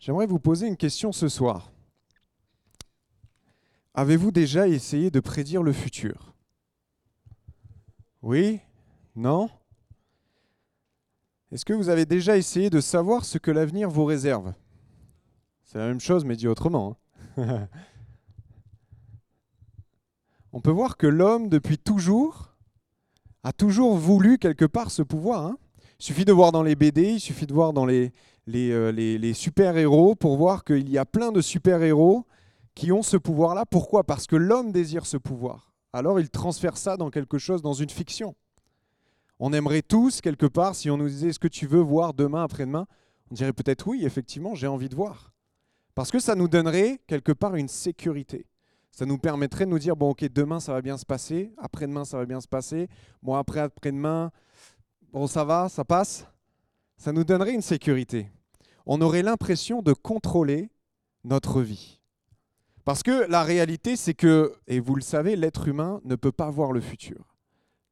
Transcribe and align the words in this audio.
J'aimerais 0.00 0.26
vous 0.26 0.38
poser 0.38 0.66
une 0.66 0.78
question 0.78 1.12
ce 1.12 1.28
soir. 1.28 1.70
Avez-vous 3.92 4.30
déjà 4.30 4.66
essayé 4.66 5.10
de 5.10 5.20
prédire 5.20 5.62
le 5.62 5.74
futur? 5.74 6.32
Oui? 8.22 8.60
Non? 9.14 9.50
Est-ce 11.52 11.66
que 11.66 11.74
vous 11.74 11.90
avez 11.90 12.06
déjà 12.06 12.38
essayé 12.38 12.70
de 12.70 12.80
savoir 12.80 13.26
ce 13.26 13.36
que 13.36 13.50
l'avenir 13.50 13.90
vous 13.90 14.06
réserve? 14.06 14.54
C'est 15.64 15.76
la 15.76 15.88
même 15.88 16.00
chose 16.00 16.24
mais 16.24 16.36
dit 16.36 16.48
autrement. 16.48 16.96
hein. 17.36 17.68
On 20.52 20.62
peut 20.62 20.70
voir 20.70 20.96
que 20.96 21.06
l'homme, 21.06 21.50
depuis 21.50 21.78
toujours, 21.78 22.54
a 23.44 23.52
toujours 23.52 23.98
voulu 23.98 24.38
quelque 24.38 24.64
part 24.64 24.90
ce 24.90 25.02
pouvoir. 25.02 25.44
hein. 25.44 25.58
Il 25.98 26.04
suffit 26.06 26.24
de 26.24 26.32
voir 26.32 26.52
dans 26.52 26.62
les 26.62 26.74
BD, 26.74 27.12
il 27.12 27.20
suffit 27.20 27.46
de 27.46 27.52
voir 27.52 27.74
dans 27.74 27.84
les, 27.84 28.12
les, 28.46 28.70
euh, 28.70 28.90
les- 28.90 29.32
super-héros 29.34 30.14
pour 30.14 30.36
voir 30.36 30.64
qu'il 30.64 30.88
y 30.90 30.98
a 30.98 31.04
plein 31.04 31.32
de 31.32 31.40
super-héros 31.40 32.26
qui 32.74 32.92
ont 32.92 33.02
ce 33.02 33.16
pouvoir-là. 33.16 33.64
Pourquoi? 33.66 34.04
Parce 34.04 34.26
que 34.26 34.36
l'homme 34.36 34.72
désire 34.72 35.06
ce 35.06 35.16
pouvoir. 35.16 35.72
Alors 35.92 36.20
il 36.20 36.30
transfère 36.30 36.76
ça 36.76 36.96
dans 36.96 37.10
quelque 37.10 37.38
chose, 37.38 37.62
dans 37.62 37.72
une 37.72 37.90
fiction. 37.90 38.34
On 39.38 39.52
aimerait 39.52 39.82
tous, 39.82 40.20
quelque 40.20 40.46
part, 40.46 40.74
si 40.74 40.90
on 40.90 40.96
nous 40.96 41.08
disait, 41.08 41.28
est-ce 41.28 41.38
que 41.38 41.48
tu 41.48 41.66
veux 41.66 41.80
voir 41.80 42.12
demain, 42.14 42.42
après-demain? 42.44 42.86
On 43.30 43.34
dirait 43.34 43.52
peut-être 43.52 43.86
oui, 43.86 44.04
effectivement, 44.04 44.54
j'ai 44.54 44.66
envie 44.66 44.88
de 44.88 44.94
voir. 44.94 45.32
Parce 45.94 46.10
que 46.10 46.18
ça 46.18 46.34
nous 46.34 46.48
donnerait, 46.48 47.00
quelque 47.06 47.32
part, 47.32 47.56
une 47.56 47.68
sécurité. 47.68 48.46
Ça 48.90 49.06
nous 49.06 49.18
permettrait 49.18 49.66
de 49.66 49.70
nous 49.70 49.78
dire, 49.78 49.96
bon 49.96 50.10
ok, 50.10 50.24
demain 50.32 50.60
ça 50.60 50.72
va 50.72 50.82
bien 50.82 50.98
se 50.98 51.06
passer, 51.06 51.52
après-demain 51.58 52.04
ça 52.04 52.18
va 52.18 52.26
bien 52.26 52.40
se 52.40 52.48
passer, 52.48 52.88
moi 53.22 53.38
après 53.38 53.60
après-demain, 53.60 54.30
bon 55.12 55.26
ça 55.26 55.44
va, 55.44 55.68
ça 55.68 55.84
passe. 55.84 56.26
Ça 57.00 57.12
nous 57.12 57.24
donnerait 57.24 57.54
une 57.54 57.62
sécurité. 57.62 58.30
On 58.84 59.00
aurait 59.00 59.22
l'impression 59.22 59.80
de 59.80 59.94
contrôler 59.94 60.68
notre 61.24 61.62
vie. 61.62 61.98
Parce 62.84 63.02
que 63.02 63.26
la 63.30 63.42
réalité 63.42 63.96
c'est 63.96 64.12
que, 64.12 64.52
et 64.66 64.80
vous 64.80 64.96
le 64.96 65.00
savez, 65.00 65.34
l'être 65.34 65.66
humain 65.66 66.02
ne 66.04 66.14
peut 66.14 66.30
pas 66.30 66.50
voir 66.50 66.72
le 66.72 66.82
futur. 66.82 67.38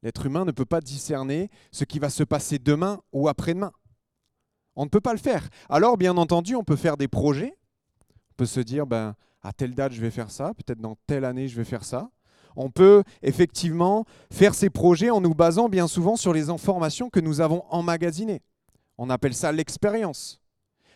L'être 0.03 0.27
humain 0.27 0.45
ne 0.45 0.50
peut 0.50 0.67
pas 0.67 0.83
discerner 0.83 1.48
ce 1.73 1.84
qui 1.84 1.98
va 1.98 2.11
se 2.11 2.23
passer 2.23 2.59
demain 2.59 3.00
ou 3.15 3.28
après-demain. 3.28 3.73
On 4.77 4.84
ne 4.84 4.91
peut 4.91 5.00
pas 5.00 5.15
le 5.15 5.19
faire. 5.19 5.48
Alors 5.70 5.97
bien 5.97 6.19
entendu, 6.19 6.55
on 6.55 6.62
peut 6.62 6.77
faire 6.77 6.98
des 6.98 7.09
projets. 7.09 7.56
On 8.33 8.34
peut 8.37 8.45
se 8.45 8.61
dire, 8.61 8.87
ben, 8.87 9.15
à 9.41 9.55
telle 9.55 9.75
date 9.75 9.93
je 9.93 10.03
vais 10.03 10.11
faire 10.11 10.31
ça, 10.31 10.53
peut-être 10.53 10.83
dans 10.83 10.98
telle 11.06 11.25
année 11.25 11.48
je 11.48 11.56
vais 11.56 11.65
faire 11.65 11.84
ça. 11.84 12.11
On 12.56 12.70
peut 12.70 13.03
effectivement 13.22 14.05
faire 14.31 14.55
ces 14.55 14.69
projets 14.69 15.09
en 15.09 15.22
nous 15.22 15.34
basant 15.34 15.70
bien 15.70 15.89
souvent 15.89 16.17
sur 16.17 16.34
les 16.34 16.50
informations 16.50 17.09
que 17.09 17.20
nous 17.20 17.41
avons 17.41 17.65
emmagasinées. 17.70 18.43
On 18.99 19.11
appelle 19.11 19.35
ça 19.35 19.53
l'expérience. 19.53 20.41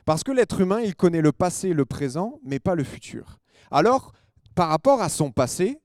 Parce 0.04 0.24
que 0.24 0.32
l'être 0.32 0.60
humain, 0.60 0.80
il 0.80 0.96
connaît 0.96 1.20
le 1.20 1.32
passé, 1.32 1.72
le 1.72 1.84
présent, 1.84 2.40
mais 2.42 2.58
pas 2.58 2.74
le 2.74 2.84
futur. 2.84 3.38
Alors, 3.70 4.12
par 4.54 4.68
rapport 4.68 5.00
à 5.00 5.08
son 5.08 5.30
passé, 5.30 5.80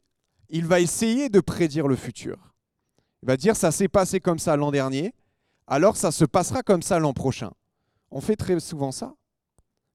il 0.50 0.66
va 0.66 0.80
essayer 0.80 1.30
de 1.30 1.40
prédire 1.40 1.88
le 1.88 1.96
futur. 1.96 2.56
Il 3.22 3.28
va 3.28 3.38
dire 3.38 3.56
ça 3.56 3.72
s'est 3.72 3.88
passé 3.88 4.20
comme 4.20 4.40
ça 4.40 4.56
l'an 4.56 4.72
dernier, 4.72 5.14
alors 5.68 5.96
ça 5.96 6.12
se 6.12 6.26
passera 6.26 6.64
comme 6.64 6.82
ça 6.82 7.00
l'an 7.00 7.14
prochain. 7.14 7.52
On 8.10 8.22
fait 8.22 8.36
très 8.36 8.60
souvent 8.60 8.92
ça. 8.92 9.14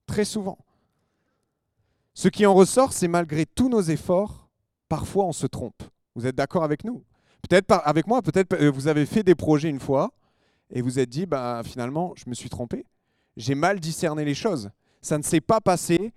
Très 0.07 0.25
souvent. 0.25 0.59
Ce 2.15 2.29
qui 2.29 2.45
en 2.47 2.55
ressort, 2.55 2.93
c'est 2.93 3.09
malgré 3.09 3.47
tous 3.47 3.69
nos 3.69 3.81
efforts, 3.81 4.49
parfois 4.89 5.25
on 5.25 5.33
se 5.33 5.47
trompe. 5.47 5.83
Vous 6.15 6.27
êtes 6.27 6.37
d'accord 6.37 6.63
avec 6.63 6.85
nous? 6.85 7.05
Peut-être 7.41 7.81
avec 7.85 8.07
moi, 8.07 8.23
peut-être 8.23 8.53
euh, 8.55 8.71
vous 8.71 8.87
avez 8.87 9.07
fait 9.07 9.23
des 9.23 9.35
projets 9.35 9.71
une 9.71 9.81
fois 9.81 10.13
et 10.73 10.83
vous 10.83 10.99
êtes 10.99 11.11
dit, 11.11 11.27
bah, 11.27 11.63
finalement, 11.65 12.15
je 12.17 12.25
me 12.29 12.35
suis 12.35 12.49
trompé. 12.49 12.87
J'ai 13.37 13.55
mal 13.55 13.79
discerné 13.79 14.25
les 14.25 14.35
choses. 14.35 14.71
Ça 15.01 15.19
ne 15.19 15.23
s'est 15.23 15.41
pas 15.41 15.61
passé 15.61 16.13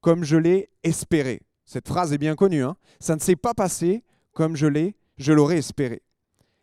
comme 0.00 0.24
je 0.24 0.36
l'ai 0.36 0.70
espéré. 0.84 1.42
Cette 1.64 1.88
phrase 1.88 2.12
est 2.12 2.18
bien 2.18 2.36
connue. 2.36 2.64
hein. 2.64 2.76
Ça 3.00 3.14
ne 3.14 3.20
s'est 3.20 3.36
pas 3.36 3.54
passé 3.54 4.04
comme 4.32 4.56
je 4.56 4.66
l'ai, 4.66 4.96
je 5.18 5.32
l'aurais 5.32 5.58
espéré. 5.58 6.02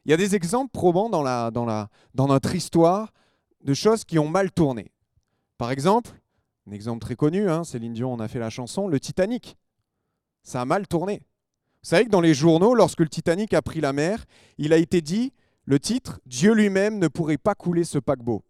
Il 0.05 0.11
y 0.11 0.13
a 0.13 0.17
des 0.17 0.35
exemples 0.35 0.71
probants 0.71 1.09
dans, 1.09 1.23
la, 1.23 1.51
dans, 1.51 1.65
la, 1.65 1.89
dans 2.13 2.27
notre 2.27 2.55
histoire 2.55 3.11
de 3.63 3.73
choses 3.73 4.05
qui 4.05 4.17
ont 4.19 4.27
mal 4.29 4.51
tourné. 4.51 4.91
Par 5.57 5.71
exemple, 5.71 6.11
un 6.67 6.71
exemple 6.71 6.99
très 6.99 7.15
connu, 7.15 7.49
hein, 7.49 7.63
Céline 7.63 7.93
Dion 7.93 8.13
en 8.13 8.19
a 8.19 8.27
fait 8.27 8.39
la 8.39 8.49
chanson, 8.49 8.87
le 8.87 8.99
Titanic. 8.99 9.57
Ça 10.43 10.61
a 10.61 10.65
mal 10.65 10.87
tourné. 10.87 11.23
Vous 11.83 11.89
savez 11.89 12.05
que 12.05 12.09
dans 12.09 12.21
les 12.21 12.33
journaux, 12.33 12.75
lorsque 12.75 12.99
le 13.01 13.09
Titanic 13.09 13.53
a 13.53 13.61
pris 13.61 13.81
la 13.81 13.93
mer, 13.93 14.25
il 14.57 14.73
a 14.73 14.77
été 14.77 15.01
dit, 15.01 15.33
le 15.65 15.79
titre, 15.79 16.19
Dieu 16.25 16.53
lui-même 16.53 16.99
ne 16.99 17.07
pourrait 17.07 17.37
pas 17.37 17.55
couler 17.55 17.83
ce 17.83 17.97
paquebot. 17.97 18.43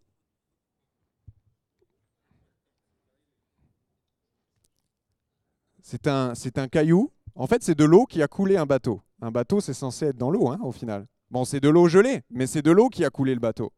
C'est 5.82 6.08
un, 6.08 6.34
un 6.56 6.68
caillou. 6.68 7.12
En 7.36 7.48
fait, 7.48 7.64
c'est 7.64 7.76
de 7.76 7.86
l'eau 7.86 8.06
qui 8.06 8.22
a 8.24 8.28
coulé 8.28 8.58
un 8.58 8.66
bateau. 8.66 9.02
Un 9.22 9.32
bateau, 9.32 9.62
c'est 9.62 9.74
censé 9.74 10.08
être 10.08 10.18
dans 10.18 10.32
l'eau, 10.32 10.50
hein, 10.50 10.60
au 10.64 10.72
final. 10.72 11.06
Bon, 11.30 11.46
c'est 11.46 11.60
de 11.60 11.70
l'eau 11.70 11.88
gelée, 11.88 12.24
mais 12.30 12.48
c'est 12.48 12.62
de 12.62 12.72
l'eau 12.72 12.90
qui 12.90 13.06
a 13.06 13.10
coulé 13.10 13.34
le 13.34 13.40
bateau. 13.40 13.72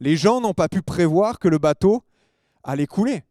Les 0.00 0.16
gens 0.16 0.40
n'ont 0.40 0.54
pas 0.54 0.68
pu 0.68 0.82
prévoir 0.82 1.38
que 1.38 1.48
le 1.48 1.58
bateau 1.58 2.02
allait 2.64 2.86
couler. 2.86 3.24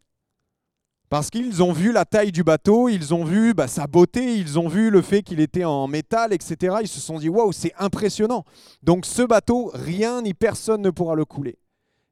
Parce 1.11 1.29
qu'ils 1.29 1.61
ont 1.61 1.73
vu 1.73 1.91
la 1.91 2.05
taille 2.05 2.31
du 2.31 2.41
bateau, 2.41 2.87
ils 2.87 3.13
ont 3.13 3.25
vu 3.25 3.53
bah, 3.53 3.67
sa 3.67 3.85
beauté, 3.85 4.37
ils 4.37 4.57
ont 4.57 4.69
vu 4.69 4.89
le 4.89 5.01
fait 5.01 5.23
qu'il 5.23 5.41
était 5.41 5.65
en 5.65 5.85
métal, 5.85 6.31
etc. 6.31 6.77
Ils 6.83 6.87
se 6.87 7.01
sont 7.01 7.19
dit, 7.19 7.27
waouh, 7.27 7.51
c'est 7.51 7.73
impressionnant. 7.77 8.45
Donc 8.81 9.05
ce 9.05 9.21
bateau, 9.21 9.71
rien 9.73 10.21
ni 10.21 10.33
personne 10.33 10.81
ne 10.81 10.89
pourra 10.89 11.15
le 11.15 11.25
couler. 11.25 11.59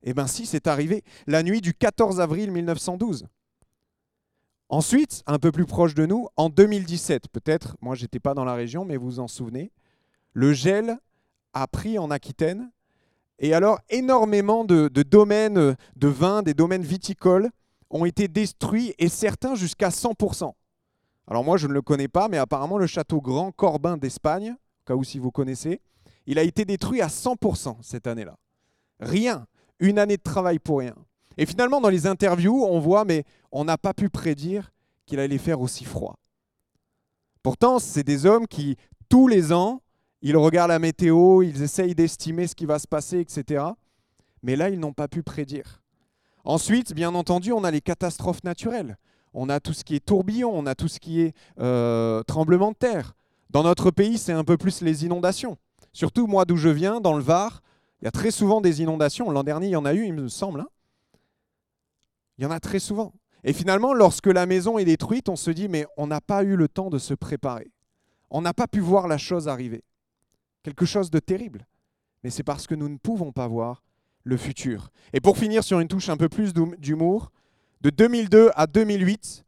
Eh 0.04 0.14
bien 0.14 0.28
si, 0.28 0.46
c'est 0.46 0.68
arrivé 0.68 1.06
la 1.28 1.44
nuit 1.44 1.62
du 1.62 1.74
14 1.74 2.20
avril 2.20 2.52
1912. 2.52 3.28
Ensuite, 4.68 5.24
un 5.28 5.40
peu 5.40 5.54
plus 5.54 5.66
proche 5.66 5.96
de 5.96 6.06
nous, 6.06 6.28
en 6.36 6.50
2017, 6.50 7.30
peut-être, 7.30 7.78
moi 7.80 7.96
j'étais 7.96 8.20
pas 8.20 8.34
dans 8.34 8.44
la 8.44 8.54
région, 8.54 8.84
mais 8.84 8.98
vous 8.98 9.06
vous 9.06 9.20
en 9.22 9.30
souvenez, 9.30 9.72
le 10.34 10.52
gel 10.52 10.98
a 11.54 11.68
pris 11.68 11.98
en 11.98 12.12
Aquitaine. 12.12 12.70
Et 13.40 13.54
alors, 13.54 13.80
énormément 13.90 14.66
de, 14.66 14.90
de 14.90 15.04
domaines 15.04 15.78
de 15.96 16.08
vin, 16.10 16.44
des 16.44 16.54
domaines 16.54 16.84
viticoles, 16.84 17.50
ont 17.90 18.06
été 18.06 18.28
détruits 18.28 18.94
et 19.00 19.10
certains 19.10 19.56
jusqu'à 19.56 19.90
100%. 19.90 20.54
Alors 21.28 21.44
moi, 21.44 21.58
je 21.58 21.68
ne 21.68 21.74
le 21.74 21.82
connais 21.82 22.08
pas, 22.08 22.28
mais 22.28 22.38
apparemment, 22.38 22.78
le 22.78 22.88
château 22.88 23.22
Grand 23.22 23.52
Corbin 23.52 23.98
d'Espagne, 23.98 24.52
au 24.52 24.84
cas 24.86 24.96
où 24.96 25.04
si 25.04 25.20
vous 25.20 25.32
connaissez, 25.32 25.82
il 26.26 26.40
a 26.40 26.44
été 26.44 26.66
détruit 26.66 27.02
à 27.02 27.08
100% 27.08 27.78
cette 27.82 28.08
année-là. 28.08 28.38
Rien. 29.00 29.46
Une 29.80 29.98
année 29.98 30.18
de 30.18 30.22
travail 30.22 30.60
pour 30.60 30.80
rien. 30.80 30.96
Et 31.38 31.46
finalement, 31.46 31.80
dans 31.80 31.90
les 31.90 32.06
interviews, 32.06 32.66
on 32.66 32.80
voit, 32.80 33.06
mais 33.06 33.24
on 33.52 33.64
n'a 33.64 33.78
pas 33.78 33.94
pu 33.94 34.10
prédire 34.10 34.72
qu'il 35.06 35.20
allait 35.20 35.38
faire 35.38 35.62
aussi 35.62 35.86
froid. 35.86 36.20
Pourtant, 37.44 37.80
c'est 37.80 38.04
des 38.04 38.26
hommes 38.26 38.46
qui, 38.46 38.76
tous 39.08 39.28
les 39.28 39.54
ans, 39.54 39.82
ils 40.22 40.36
regardent 40.36 40.72
la 40.72 40.80
météo, 40.80 41.42
ils 41.42 41.62
essayent 41.62 41.96
d'estimer 41.96 42.46
ce 42.46 42.56
qui 42.56 42.66
va 42.66 42.78
se 42.78 42.88
passer, 42.88 43.20
etc. 43.20 43.64
Mais 44.44 44.56
là, 44.56 44.70
ils 44.70 44.80
n'ont 44.80 44.94
pas 44.94 45.08
pu 45.08 45.24
prédire. 45.24 45.79
Ensuite, 46.50 46.96
bien 46.96 47.14
entendu, 47.14 47.52
on 47.52 47.64
a 47.64 47.70
les 47.70 47.80
catastrophes 47.80 48.44
naturelles. 48.44 48.98
On 49.36 49.50
a 49.50 49.60
tout 49.60 49.72
ce 49.72 49.84
qui 49.84 49.94
est 49.94 50.04
tourbillon, 50.04 50.50
on 50.52 50.66
a 50.66 50.74
tout 50.74 50.88
ce 50.88 51.00
qui 51.00 51.22
est 51.22 51.36
euh, 51.60 52.24
tremblement 52.24 52.72
de 52.72 52.76
terre. 52.76 53.14
Dans 53.52 53.62
notre 53.62 53.92
pays, 53.92 54.18
c'est 54.18 54.32
un 54.32 54.44
peu 54.44 54.58
plus 54.58 54.82
les 54.82 55.06
inondations. 55.06 55.60
Surtout 55.94 56.26
moi 56.26 56.46
d'où 56.46 56.56
je 56.56 56.70
viens, 56.70 57.02
dans 57.02 57.14
le 57.14 57.22
Var, 57.22 57.62
il 58.02 58.06
y 58.06 58.08
a 58.08 58.12
très 58.12 58.32
souvent 58.32 58.62
des 58.62 58.82
inondations. 58.82 59.30
L'an 59.30 59.44
dernier, 59.44 59.68
il 59.68 59.74
y 59.74 59.76
en 59.76 59.86
a 59.86 59.94
eu, 59.94 60.08
il 60.08 60.14
me 60.14 60.28
semble. 60.28 60.62
hein. 60.62 60.70
il 62.40 62.46
y 62.46 62.48
en 62.48 62.52
a 62.52 62.60
très 62.60 62.80
souvent. 62.80 63.14
Et 63.44 63.54
finalement, 63.54 63.94
lorsque 63.94 64.26
la 64.26 64.48
maison 64.48 64.80
est 64.80 64.86
détruite, 64.86 65.30
on 65.30 65.36
se 65.36 65.52
dit, 65.52 65.68
mais 65.68 65.86
on 65.98 66.08
n'a 66.08 66.20
pas 66.20 66.42
eu 66.44 66.56
le 66.56 66.68
temps 66.68 66.90
de 66.90 66.98
se 66.98 67.14
préparer. 67.14 67.70
On 68.31 68.42
n'a 68.42 68.56
pas 68.56 68.68
pu 68.68 68.80
voir 68.80 69.08
la 69.08 69.20
chose 69.20 69.48
arriver. 69.48 69.84
Quelque 70.64 70.88
chose 70.88 71.12
de 71.12 71.20
terrible. 71.20 71.68
Mais 72.24 72.31
c'est 72.31 72.42
parce 72.42 72.66
que 72.66 72.74
nous 72.74 72.90
ne 72.90 72.98
pouvons 72.98 73.31
pas 73.31 73.48
voir 73.48 73.84
le 74.24 74.38
futur. 74.38 74.90
Et 75.13 75.19
pour 75.19 75.38
finir 75.38 75.63
sur 75.63 75.80
une 75.80 75.88
touche 75.88 76.09
un 76.09 76.18
peu 76.18 76.30
plus 76.30 76.53
d'hum- 76.53 76.75
d'humour, 76.78 77.31
de 77.81 77.90
2002 77.90 78.52
à 78.56 78.68
2008, 78.68 79.45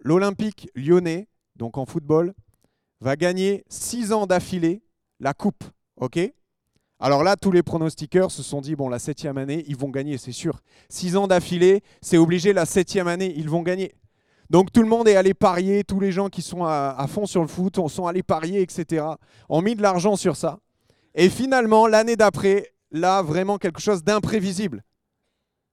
l'Olympique 0.00 0.68
lyonnais, 0.74 1.28
donc 1.56 1.78
en 1.78 1.86
football, 1.86 2.32
va 3.00 3.16
gagner 3.16 3.64
six 3.68 4.12
ans 4.12 4.26
d'affilée 4.26 4.82
la 5.20 5.34
coupe. 5.34 5.64
OK? 5.96 6.18
Alors 6.98 7.24
là, 7.24 7.36
tous 7.36 7.50
les 7.50 7.64
pronostiqueurs 7.64 8.30
se 8.30 8.44
sont 8.44 8.60
dit, 8.60 8.76
bon, 8.76 8.88
la 8.88 9.00
septième 9.00 9.36
année, 9.36 9.64
ils 9.66 9.76
vont 9.76 9.88
gagner, 9.88 10.18
c'est 10.18 10.30
sûr. 10.30 10.60
Six 10.88 11.16
ans 11.16 11.26
d'affilée, 11.26 11.82
c'est 12.00 12.16
obligé, 12.16 12.52
la 12.52 12.64
septième 12.64 13.08
année, 13.08 13.34
ils 13.36 13.50
vont 13.50 13.62
gagner. 13.62 13.92
Donc 14.50 14.70
tout 14.70 14.82
le 14.82 14.88
monde 14.88 15.08
est 15.08 15.16
allé 15.16 15.34
parier, 15.34 15.82
tous 15.82 15.98
les 15.98 16.12
gens 16.12 16.28
qui 16.28 16.42
sont 16.42 16.62
à, 16.64 17.04
fond 17.08 17.26
sur 17.26 17.40
le 17.40 17.48
foot 17.48 17.80
sont 17.88 18.06
allés 18.06 18.22
parier, 18.22 18.60
etc. 18.60 19.04
ont 19.48 19.62
mis 19.62 19.74
de 19.74 19.82
l'argent 19.82 20.14
sur 20.14 20.36
ça. 20.36 20.58
Et 21.14 21.28
finalement, 21.28 21.86
l'année 21.86 22.16
d'après, 22.16 22.71
là, 22.92 23.22
vraiment 23.22 23.58
quelque 23.58 23.80
chose 23.80 24.04
d'imprévisible. 24.04 24.84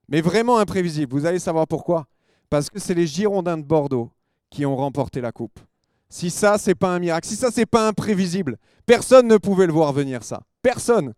Mais 0.07 0.21
vraiment 0.21 0.57
imprévisible. 0.57 1.13
Vous 1.13 1.25
allez 1.25 1.39
savoir 1.39 1.67
pourquoi. 1.67 2.07
Parce 2.49 2.69
que 2.69 2.79
c'est 2.79 2.95
les 2.95 3.05
Girondins 3.05 3.57
de 3.57 3.63
Bordeaux 3.63 4.11
qui 4.49 4.65
ont 4.65 4.75
remporté 4.75 5.21
la 5.21 5.31
coupe. 5.31 5.59
Si 6.09 6.31
ça, 6.31 6.57
c'est 6.57 6.73
pas 6.73 6.95
un 6.95 6.99
miracle, 6.99 7.27
si 7.27 7.35
ça, 7.35 7.51
c'est 7.51 7.67
pas 7.67 7.87
imprévisible, 7.87 8.57
personne 8.87 9.27
ne 9.27 9.37
pouvait 9.37 9.67
le 9.67 9.73
voir 9.73 9.93
venir, 9.93 10.23
ça. 10.23 10.41
Personne. 10.63 11.13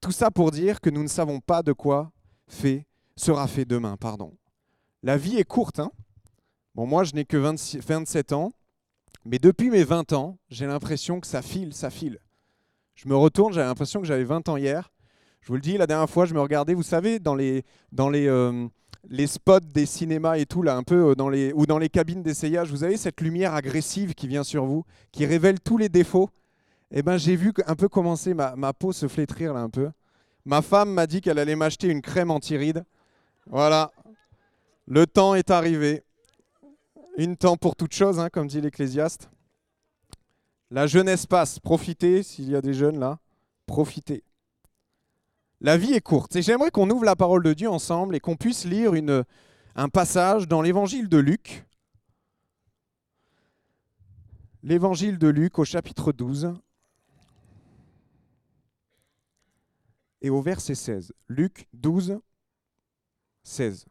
Tout 0.00 0.12
ça 0.12 0.30
pour 0.30 0.50
dire 0.50 0.80
que 0.80 0.88
nous 0.88 1.02
ne 1.02 1.08
savons 1.08 1.40
pas 1.40 1.62
de 1.62 1.72
quoi 1.72 2.10
fait, 2.48 2.86
sera 3.16 3.46
fait 3.46 3.66
demain, 3.66 3.98
pardon. 3.98 4.32
La 5.02 5.18
vie 5.18 5.36
est 5.36 5.44
courte. 5.44 5.80
Hein 5.80 5.92
bon, 6.74 6.86
moi, 6.86 7.04
je 7.04 7.12
n'ai 7.12 7.26
que 7.26 7.36
27 7.36 8.32
ans, 8.32 8.54
mais 9.26 9.38
depuis 9.38 9.68
mes 9.68 9.84
20 9.84 10.14
ans, 10.14 10.38
j'ai 10.48 10.66
l'impression 10.66 11.20
que 11.20 11.26
ça 11.26 11.42
file, 11.42 11.74
ça 11.74 11.90
file. 11.90 12.20
Je 12.94 13.08
me 13.08 13.16
retourne, 13.16 13.52
j'ai 13.52 13.60
l'impression 13.60 14.00
que 14.00 14.06
j'avais 14.06 14.24
20 14.24 14.48
ans 14.48 14.56
hier. 14.56 14.90
Je 15.40 15.48
vous 15.48 15.54
le 15.54 15.60
dis, 15.60 15.76
la 15.76 15.86
dernière 15.86 16.08
fois, 16.08 16.24
je 16.24 16.34
me 16.34 16.40
regardais, 16.40 16.74
vous 16.74 16.82
savez, 16.82 17.18
dans 17.18 17.34
les, 17.34 17.64
dans 17.92 18.08
les, 18.08 18.26
euh, 18.28 18.66
les 19.08 19.26
spots 19.26 19.60
des 19.60 19.84
cinémas 19.84 20.36
et 20.36 20.46
tout, 20.46 20.62
là, 20.62 20.76
un 20.76 20.82
peu 20.82 21.10
euh, 21.10 21.14
dans 21.14 21.28
les, 21.28 21.52
ou 21.52 21.66
dans 21.66 21.78
les 21.78 21.88
cabines 21.88 22.22
d'essayage, 22.22 22.70
vous 22.70 22.84
avez 22.84 22.96
cette 22.96 23.20
lumière 23.20 23.54
agressive 23.54 24.14
qui 24.14 24.26
vient 24.26 24.44
sur 24.44 24.64
vous, 24.64 24.84
qui 25.12 25.26
révèle 25.26 25.60
tous 25.60 25.76
les 25.76 25.88
défauts. 25.88 26.30
Eh 26.92 27.02
ben, 27.02 27.16
j'ai 27.16 27.36
vu 27.36 27.52
un 27.66 27.74
peu 27.74 27.88
commencer 27.88 28.32
ma, 28.32 28.56
ma 28.56 28.72
peau 28.72 28.92
se 28.92 29.08
flétrir 29.08 29.52
là 29.52 29.60
un 29.60 29.70
peu. 29.70 29.90
Ma 30.46 30.62
femme 30.62 30.92
m'a 30.92 31.06
dit 31.06 31.20
qu'elle 31.20 31.38
allait 31.38 31.56
m'acheter 31.56 31.88
une 31.88 32.00
crème 32.00 32.30
anti-rides. 32.30 32.84
Voilà, 33.46 33.90
le 34.86 35.06
temps 35.06 35.34
est 35.34 35.50
arrivé. 35.50 36.02
Une 37.16 37.36
temps 37.36 37.56
pour 37.56 37.76
toute 37.76 37.92
chose, 37.92 38.18
hein, 38.18 38.28
comme 38.30 38.46
dit 38.46 38.60
l'Ecclésiaste. 38.60 39.28
La 40.70 40.86
jeunesse 40.86 41.26
passe. 41.26 41.58
Profitez, 41.58 42.22
s'il 42.22 42.50
y 42.50 42.56
a 42.56 42.60
des 42.60 42.74
jeunes 42.74 42.98
là, 42.98 43.18
profitez. 43.66 44.24
La 45.60 45.76
vie 45.76 45.92
est 45.92 46.00
courte. 46.00 46.36
Et 46.36 46.42
j'aimerais 46.42 46.70
qu'on 46.70 46.90
ouvre 46.90 47.04
la 47.04 47.16
parole 47.16 47.42
de 47.42 47.54
Dieu 47.54 47.70
ensemble 47.70 48.16
et 48.16 48.20
qu'on 48.20 48.36
puisse 48.36 48.64
lire 48.64 48.92
un 49.74 49.88
passage 49.88 50.48
dans 50.48 50.62
l'évangile 50.62 51.08
de 51.08 51.18
Luc. 51.18 51.64
L'évangile 54.62 55.18
de 55.18 55.28
Luc 55.28 55.58
au 55.58 55.64
chapitre 55.64 56.12
12 56.12 56.54
et 60.22 60.30
au 60.30 60.40
verset 60.40 60.74
16. 60.74 61.12
Luc 61.28 61.68
12, 61.74 62.18
16. 63.42 63.86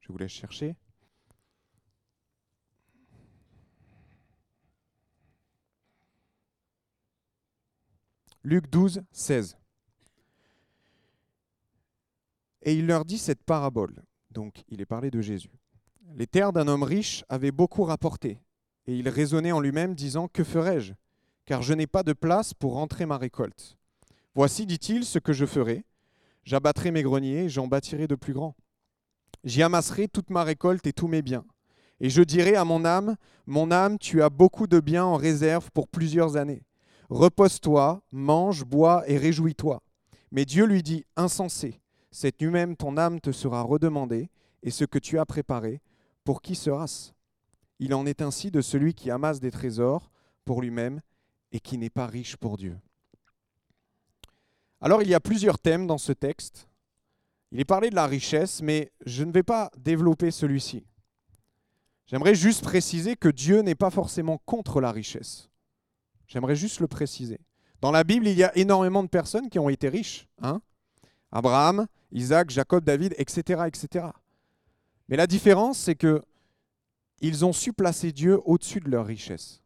Je 0.00 0.12
vous 0.12 0.18
laisse 0.18 0.30
chercher. 0.30 0.76
Luc 8.46 8.68
12, 8.68 9.00
16. 9.10 9.56
Et 12.60 12.74
il 12.74 12.86
leur 12.86 13.06
dit 13.06 13.16
cette 13.16 13.42
parabole. 13.42 14.02
Donc, 14.30 14.64
il 14.68 14.82
est 14.82 14.86
parlé 14.86 15.10
de 15.10 15.22
Jésus. 15.22 15.58
Les 16.14 16.26
terres 16.26 16.52
d'un 16.52 16.68
homme 16.68 16.82
riche 16.82 17.24
avaient 17.30 17.52
beaucoup 17.52 17.84
rapporté. 17.84 18.38
Et 18.86 18.98
il 18.98 19.08
raisonnait 19.08 19.52
en 19.52 19.60
lui-même, 19.60 19.94
disant 19.94 20.28
Que 20.28 20.44
ferai-je? 20.44 20.92
Car 21.46 21.62
je 21.62 21.72
n'ai 21.72 21.86
pas 21.86 22.02
de 22.02 22.12
place 22.12 22.52
pour 22.52 22.74
rentrer 22.74 23.06
ma 23.06 23.16
récolte. 23.16 23.78
Voici, 24.34 24.66
dit-il, 24.66 25.06
ce 25.06 25.18
que 25.18 25.32
je 25.32 25.46
ferai. 25.46 25.86
J'abattrai 26.44 26.90
mes 26.90 27.02
greniers, 27.02 27.48
j'en 27.48 27.66
bâtirai 27.66 28.06
de 28.08 28.14
plus 28.14 28.34
grands. 28.34 28.56
J'y 29.44 29.62
amasserai 29.62 30.06
toute 30.06 30.28
ma 30.28 30.44
récolte 30.44 30.86
et 30.86 30.92
tous 30.92 31.08
mes 31.08 31.22
biens. 31.22 31.46
Et 31.98 32.10
je 32.10 32.20
dirai 32.20 32.56
à 32.56 32.66
mon 32.66 32.84
âme, 32.84 33.16
Mon 33.46 33.70
âme, 33.70 33.98
tu 33.98 34.22
as 34.22 34.28
beaucoup 34.28 34.66
de 34.66 34.80
biens 34.80 35.06
en 35.06 35.16
réserve 35.16 35.70
pour 35.72 35.88
plusieurs 35.88 36.36
années. 36.36 36.62
Repose-toi, 37.10 38.02
mange, 38.12 38.64
bois 38.64 39.02
et 39.08 39.18
réjouis-toi. 39.18 39.82
Mais 40.30 40.44
Dieu 40.44 40.64
lui 40.64 40.82
dit, 40.82 41.04
Insensé, 41.16 41.80
cette 42.10 42.40
nuit 42.40 42.50
même 42.50 42.76
ton 42.76 42.96
âme 42.96 43.20
te 43.20 43.32
sera 43.32 43.62
redemandée, 43.62 44.30
et 44.62 44.70
ce 44.70 44.84
que 44.84 44.98
tu 44.98 45.18
as 45.18 45.26
préparé, 45.26 45.80
pour 46.24 46.40
qui 46.42 46.54
sera-ce? 46.54 47.12
Il 47.78 47.94
en 47.94 48.06
est 48.06 48.22
ainsi 48.22 48.50
de 48.50 48.60
celui 48.60 48.94
qui 48.94 49.10
amasse 49.10 49.40
des 49.40 49.50
trésors 49.50 50.10
pour 50.44 50.62
lui-même 50.62 51.00
et 51.52 51.60
qui 51.60 51.76
n'est 51.76 51.90
pas 51.90 52.06
riche 52.06 52.36
pour 52.36 52.56
Dieu. 52.56 52.78
Alors 54.80 55.02
il 55.02 55.08
y 55.08 55.14
a 55.14 55.20
plusieurs 55.20 55.58
thèmes 55.58 55.86
dans 55.86 55.98
ce 55.98 56.12
texte. 56.12 56.68
Il 57.52 57.60
est 57.60 57.64
parlé 57.64 57.90
de 57.90 57.94
la 57.94 58.06
richesse, 58.06 58.62
mais 58.62 58.92
je 59.06 59.24
ne 59.24 59.32
vais 59.32 59.42
pas 59.42 59.70
développer 59.76 60.30
celui-ci. 60.30 60.86
J'aimerais 62.06 62.34
juste 62.34 62.62
préciser 62.62 63.16
que 63.16 63.28
Dieu 63.28 63.60
n'est 63.60 63.74
pas 63.74 63.90
forcément 63.90 64.38
contre 64.44 64.80
la 64.80 64.92
richesse. 64.92 65.50
J'aimerais 66.26 66.56
juste 66.56 66.80
le 66.80 66.86
préciser. 66.86 67.40
Dans 67.80 67.90
la 67.90 68.04
Bible, 68.04 68.26
il 68.26 68.36
y 68.36 68.44
a 68.44 68.56
énormément 68.56 69.02
de 69.02 69.08
personnes 69.08 69.50
qui 69.50 69.58
ont 69.58 69.68
été 69.68 69.88
riches. 69.88 70.26
Hein 70.40 70.60
Abraham, 71.30 71.86
Isaac, 72.12 72.50
Jacob, 72.50 72.84
David, 72.84 73.14
etc., 73.18 73.64
etc. 73.66 74.06
Mais 75.08 75.16
la 75.16 75.26
différence, 75.26 75.78
c'est 75.78 75.96
que 75.96 76.22
ils 77.20 77.44
ont 77.44 77.52
su 77.52 77.72
placer 77.72 78.12
Dieu 78.12 78.40
au-dessus 78.44 78.80
de 78.80 78.90
leur 78.90 79.06
richesse. 79.06 79.62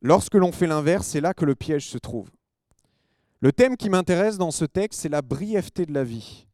Lorsque 0.00 0.34
l'on 0.34 0.52
fait 0.52 0.66
l'inverse, 0.66 1.06
c'est 1.06 1.20
là 1.20 1.32
que 1.32 1.44
le 1.44 1.54
piège 1.54 1.88
se 1.88 1.98
trouve. 1.98 2.30
Le 3.40 3.52
thème 3.52 3.76
qui 3.76 3.88
m'intéresse 3.88 4.36
dans 4.36 4.50
ce 4.50 4.64
texte, 4.64 5.00
c'est 5.00 5.08
la 5.08 5.22
brièveté 5.22 5.86
de 5.86 5.92
la 5.92 6.04
vie 6.04 6.46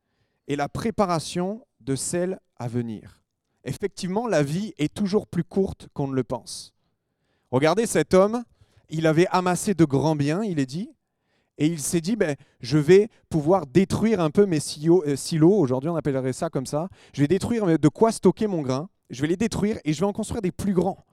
et 0.46 0.56
la 0.56 0.68
préparation 0.68 1.66
de 1.80 1.96
celle 1.96 2.40
à 2.56 2.68
venir. 2.68 3.22
Effectivement, 3.64 4.26
la 4.26 4.42
vie 4.42 4.74
est 4.78 4.92
toujours 4.92 5.26
plus 5.26 5.44
courte 5.44 5.88
qu'on 5.92 6.08
ne 6.08 6.14
le 6.14 6.24
pense. 6.24 6.74
Regardez 7.50 7.86
cet 7.86 8.14
homme, 8.14 8.44
il 8.90 9.06
avait 9.06 9.26
amassé 9.30 9.74
de 9.74 9.84
grands 9.84 10.16
biens, 10.16 10.42
il 10.42 10.58
est 10.58 10.66
dit, 10.66 10.90
et 11.56 11.66
il 11.66 11.80
s'est 11.80 12.00
dit, 12.00 12.14
ben, 12.14 12.36
je 12.60 12.78
vais 12.78 13.08
pouvoir 13.28 13.66
détruire 13.66 14.20
un 14.20 14.30
peu 14.30 14.46
mes 14.46 14.58
euh, 14.58 15.16
silos, 15.16 15.58
aujourd'hui 15.58 15.90
on 15.90 15.96
appellerait 15.96 16.32
ça 16.32 16.50
comme 16.50 16.66
ça, 16.66 16.88
je 17.14 17.20
vais 17.20 17.28
détruire 17.28 17.78
de 17.78 17.88
quoi 17.88 18.12
stocker 18.12 18.46
mon 18.46 18.62
grain, 18.62 18.88
je 19.10 19.22
vais 19.22 19.28
les 19.28 19.36
détruire 19.36 19.78
et 19.84 19.92
je 19.92 20.00
vais 20.00 20.06
en 20.06 20.12
construire 20.12 20.42
des 20.42 20.52
plus 20.52 20.72
grands. 20.72 21.04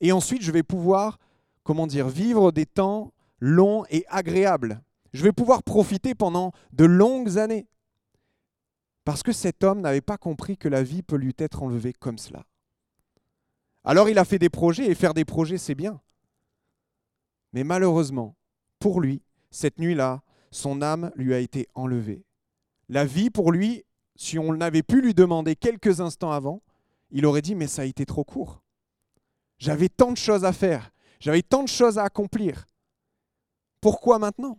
Et 0.00 0.12
ensuite, 0.12 0.42
je 0.42 0.52
vais 0.52 0.62
pouvoir, 0.62 1.18
comment 1.64 1.86
dire, 1.86 2.08
vivre 2.08 2.52
des 2.52 2.66
temps 2.66 3.12
longs 3.40 3.84
et 3.90 4.04
agréables. 4.08 4.80
Je 5.12 5.24
vais 5.24 5.32
pouvoir 5.32 5.62
profiter 5.62 6.14
pendant 6.14 6.52
de 6.72 6.84
longues 6.84 7.38
années. 7.38 7.66
Parce 9.04 9.22
que 9.22 9.32
cet 9.32 9.64
homme 9.64 9.80
n'avait 9.80 10.00
pas 10.00 10.18
compris 10.18 10.56
que 10.56 10.68
la 10.68 10.82
vie 10.82 11.02
peut 11.02 11.16
lui 11.16 11.34
être 11.38 11.62
enlevée 11.62 11.92
comme 11.92 12.18
cela. 12.18 12.44
Alors 13.84 14.08
il 14.08 14.18
a 14.18 14.24
fait 14.24 14.38
des 14.38 14.50
projets, 14.50 14.90
et 14.90 14.94
faire 14.94 15.14
des 15.14 15.24
projets, 15.24 15.58
c'est 15.58 15.74
bien. 15.74 16.00
Mais 17.52 17.64
malheureusement, 17.64 18.36
pour 18.78 19.00
lui, 19.00 19.22
cette 19.50 19.78
nuit-là, 19.78 20.22
son 20.50 20.82
âme 20.82 21.10
lui 21.16 21.34
a 21.34 21.38
été 21.38 21.68
enlevée. 21.74 22.24
La 22.88 23.04
vie, 23.04 23.30
pour 23.30 23.52
lui, 23.52 23.84
si 24.16 24.38
on 24.38 24.52
n'avait 24.54 24.82
pu 24.82 25.00
lui 25.00 25.14
demander 25.14 25.56
quelques 25.56 26.00
instants 26.00 26.32
avant, 26.32 26.62
il 27.10 27.24
aurait 27.24 27.42
dit, 27.42 27.54
mais 27.54 27.66
ça 27.66 27.82
a 27.82 27.86
été 27.86 28.04
trop 28.04 28.24
court. 28.24 28.62
J'avais 29.58 29.88
tant 29.88 30.12
de 30.12 30.16
choses 30.16 30.44
à 30.44 30.52
faire, 30.52 30.90
j'avais 31.20 31.42
tant 31.42 31.62
de 31.62 31.68
choses 31.68 31.98
à 31.98 32.04
accomplir. 32.04 32.66
Pourquoi 33.80 34.18
maintenant? 34.18 34.58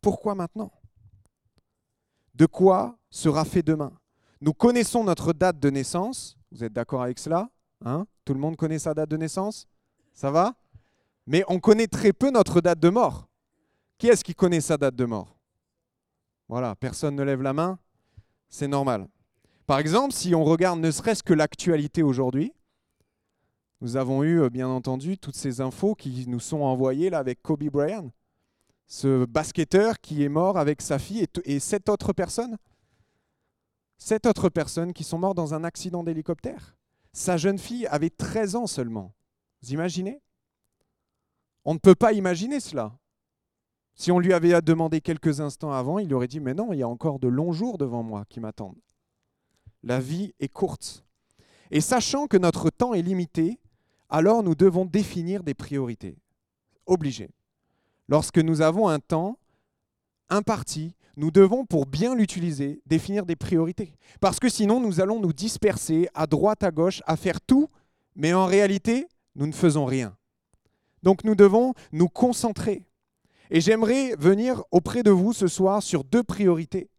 Pourquoi 0.00 0.34
maintenant? 0.34 0.72
De 2.34 2.46
quoi 2.46 2.98
sera 3.10 3.44
fait 3.44 3.62
demain? 3.62 3.98
Nous 4.40 4.52
connaissons 4.52 5.04
notre 5.04 5.32
date 5.32 5.58
de 5.58 5.70
naissance. 5.70 6.36
Vous 6.50 6.62
êtes 6.64 6.72
d'accord 6.72 7.02
avec 7.02 7.18
cela? 7.18 7.50
Hein? 7.84 8.06
Tout 8.24 8.34
le 8.34 8.40
monde 8.40 8.56
connaît 8.56 8.78
sa 8.78 8.94
date 8.94 9.10
de 9.10 9.16
naissance? 9.16 9.68
Ça 10.12 10.30
va? 10.30 10.54
Mais 11.26 11.44
on 11.48 11.58
connaît 11.58 11.86
très 11.86 12.12
peu 12.12 12.30
notre 12.30 12.60
date 12.60 12.80
de 12.80 12.88
mort. 12.88 13.28
Qui 13.98 14.08
est-ce 14.08 14.24
qui 14.24 14.34
connaît 14.34 14.60
sa 14.60 14.76
date 14.76 14.94
de 14.94 15.04
mort? 15.04 15.36
Voilà, 16.48 16.76
personne 16.76 17.16
ne 17.16 17.22
lève 17.22 17.42
la 17.42 17.52
main. 17.52 17.78
C'est 18.48 18.68
normal. 18.68 19.08
Par 19.66 19.78
exemple, 19.78 20.14
si 20.14 20.34
on 20.34 20.44
regarde 20.44 20.78
ne 20.78 20.90
serait-ce 20.90 21.22
que 21.22 21.34
l'actualité 21.34 22.02
aujourd'hui, 22.02 22.52
nous 23.80 23.96
avons 23.96 24.22
eu, 24.22 24.40
euh, 24.40 24.48
bien 24.48 24.68
entendu, 24.68 25.18
toutes 25.18 25.34
ces 25.34 25.60
infos 25.60 25.94
qui 25.94 26.26
nous 26.28 26.40
sont 26.40 26.60
envoyées 26.60 27.10
là 27.10 27.18
avec 27.18 27.42
Kobe 27.42 27.64
Bryant 27.64 28.10
ce 28.86 29.24
basketteur 29.24 30.00
qui 30.00 30.22
est 30.22 30.28
mort 30.28 30.58
avec 30.58 30.80
sa 30.80 30.98
fille 30.98 31.26
et, 31.44 31.60
sept 31.60 31.88
autres 31.88 32.12
personnes. 32.12 32.56
Sept 33.98 34.26
autres 34.26 34.48
personnes 34.48 34.92
qui 34.92 35.04
sont 35.04 35.18
mortes 35.18 35.36
dans 35.36 35.54
un 35.54 35.64
accident 35.64 36.04
d'hélicoptère. 36.04 36.76
Sa 37.16 37.38
jeune 37.38 37.56
fille 37.56 37.86
avait 37.86 38.10
13 38.10 38.56
ans 38.56 38.66
seulement. 38.66 39.14
Vous 39.62 39.72
imaginez? 39.72 40.20
On 41.64 41.72
ne 41.72 41.78
peut 41.78 41.94
pas 41.94 42.12
imaginer 42.12 42.60
cela. 42.60 42.98
Si 43.94 44.12
on 44.12 44.18
lui 44.18 44.34
avait 44.34 44.60
demandé 44.60 45.00
quelques 45.00 45.40
instants 45.40 45.72
avant, 45.72 45.98
il 45.98 46.12
aurait 46.12 46.28
dit, 46.28 46.40
mais 46.40 46.52
non, 46.52 46.74
il 46.74 46.80
y 46.80 46.82
a 46.82 46.88
encore 46.88 47.18
de 47.18 47.28
longs 47.28 47.52
jours 47.52 47.78
devant 47.78 48.02
moi 48.02 48.26
qui 48.28 48.38
m'attendent. 48.38 48.82
La 49.82 49.98
vie 49.98 50.34
est 50.40 50.50
courte. 50.50 51.06
Et 51.70 51.80
sachant 51.80 52.26
que 52.26 52.36
notre 52.36 52.68
temps 52.68 52.92
est 52.92 53.00
limité, 53.00 53.60
alors 54.10 54.42
nous 54.42 54.54
devons 54.54 54.84
définir 54.84 55.42
des 55.42 55.54
priorités. 55.54 56.18
Obligé. 56.84 57.30
Lorsque 58.08 58.38
nous 58.38 58.60
avons 58.60 58.88
un 58.88 59.00
temps 59.00 59.38
imparti, 60.28 60.94
nous 61.16 61.30
devons, 61.30 61.64
pour 61.64 61.86
bien 61.86 62.14
l'utiliser, 62.14 62.82
définir 62.86 63.24
des 63.24 63.36
priorités. 63.36 63.94
Parce 64.20 64.38
que 64.38 64.48
sinon, 64.48 64.80
nous 64.80 65.00
allons 65.00 65.20
nous 65.20 65.32
disperser 65.32 66.08
à 66.14 66.26
droite, 66.26 66.62
à 66.62 66.70
gauche, 66.70 67.02
à 67.06 67.16
faire 67.16 67.40
tout, 67.40 67.68
mais 68.14 68.34
en 68.34 68.46
réalité, 68.46 69.06
nous 69.34 69.46
ne 69.46 69.52
faisons 69.52 69.84
rien. 69.84 70.16
Donc 71.02 71.24
nous 71.24 71.34
devons 71.34 71.74
nous 71.92 72.08
concentrer. 72.08 72.86
Et 73.50 73.60
j'aimerais 73.60 74.14
venir 74.18 74.62
auprès 74.70 75.02
de 75.02 75.10
vous 75.10 75.32
ce 75.32 75.46
soir 75.46 75.82
sur 75.82 76.04
deux 76.04 76.22
priorités. 76.22 76.90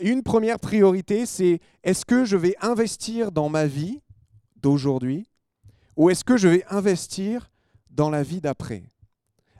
Une 0.00 0.22
première 0.22 0.60
priorité, 0.60 1.26
c'est 1.26 1.60
est-ce 1.82 2.06
que 2.06 2.24
je 2.24 2.36
vais 2.36 2.54
investir 2.60 3.32
dans 3.32 3.48
ma 3.48 3.66
vie 3.66 4.00
d'aujourd'hui 4.56 5.30
ou 5.96 6.08
est-ce 6.08 6.24
que 6.24 6.36
je 6.36 6.48
vais 6.48 6.64
investir 6.70 7.50
dans 7.90 8.08
la 8.08 8.22
vie 8.22 8.40
d'après? 8.40 8.84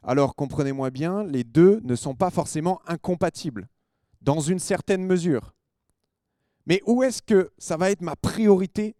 Alors 0.02 0.35
comprenez-moi 0.35 0.90
bien, 0.90 1.25
les 1.25 1.45
deux 1.45 1.80
ne 1.83 1.95
sont 1.97 2.14
pas 2.14 2.30
forcément 2.30 2.80
incompatibles, 2.87 3.69
dans 4.21 4.41
une 4.41 4.59
certaine 4.59 5.05
mesure. 5.05 5.55
Mais 6.67 6.83
où 6.87 7.03
est-ce 7.03 7.23
que 7.23 7.53
ça 7.59 7.77
va 7.77 7.91
être 7.91 8.03
ma 8.03 8.17
priorité? 8.17 8.97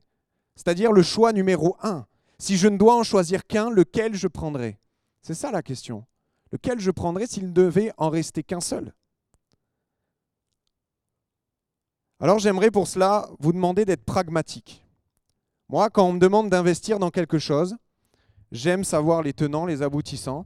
C'est-à-dire 0.57 0.93
le 0.93 1.03
choix 1.03 1.33
numéro 1.33 1.77
un. 1.83 2.07
Si 2.39 2.57
je 2.57 2.69
ne 2.69 2.79
dois 2.79 2.97
en 2.97 3.03
choisir 3.03 3.47
qu'un, 3.47 3.71
lequel 3.71 4.15
je 4.15 4.27
prendrai? 4.27 4.79
C'est 5.23 5.35
ça 5.35 5.51
la 5.51 5.63
question. 5.63 6.07
Lequel 6.53 6.81
je 6.81 6.91
prendrai 6.91 7.27
s'il 7.27 7.49
ne 7.49 7.53
devait 7.53 7.93
en 7.97 8.09
rester 8.09 8.43
qu'un 8.43 8.61
seul? 8.61 8.95
Alors 12.19 12.39
j'aimerais 12.39 12.71
pour 12.71 12.89
cela 12.89 13.29
vous 13.39 13.53
demander 13.53 13.85
d'être 13.85 14.05
pragmatique. 14.05 14.85
Moi, 15.69 15.89
quand 15.89 16.05
on 16.07 16.15
me 16.15 16.19
demande 16.19 16.51
d'investir 16.51 16.99
dans 16.99 17.11
quelque 17.11 17.39
chose, 17.39 17.77
j'aime 18.51 18.85
savoir 18.85 19.23
les 19.23 19.33
tenants, 19.33 19.67
les 19.67 19.83
aboutissants. 19.83 20.45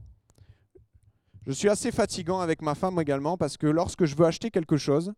Je 1.45 1.51
suis 1.51 1.69
assez 1.69 1.91
fatigant 1.91 2.39
avec 2.39 2.61
ma 2.61 2.73
femme 2.73 2.99
également 2.99 3.37
parce 3.37 3.57
que 3.57 3.67
lorsque 3.67 4.05
je 4.05 4.15
veux 4.15 4.25
acheter 4.25 4.49
quelque 4.49 4.77
chose, 4.77 5.13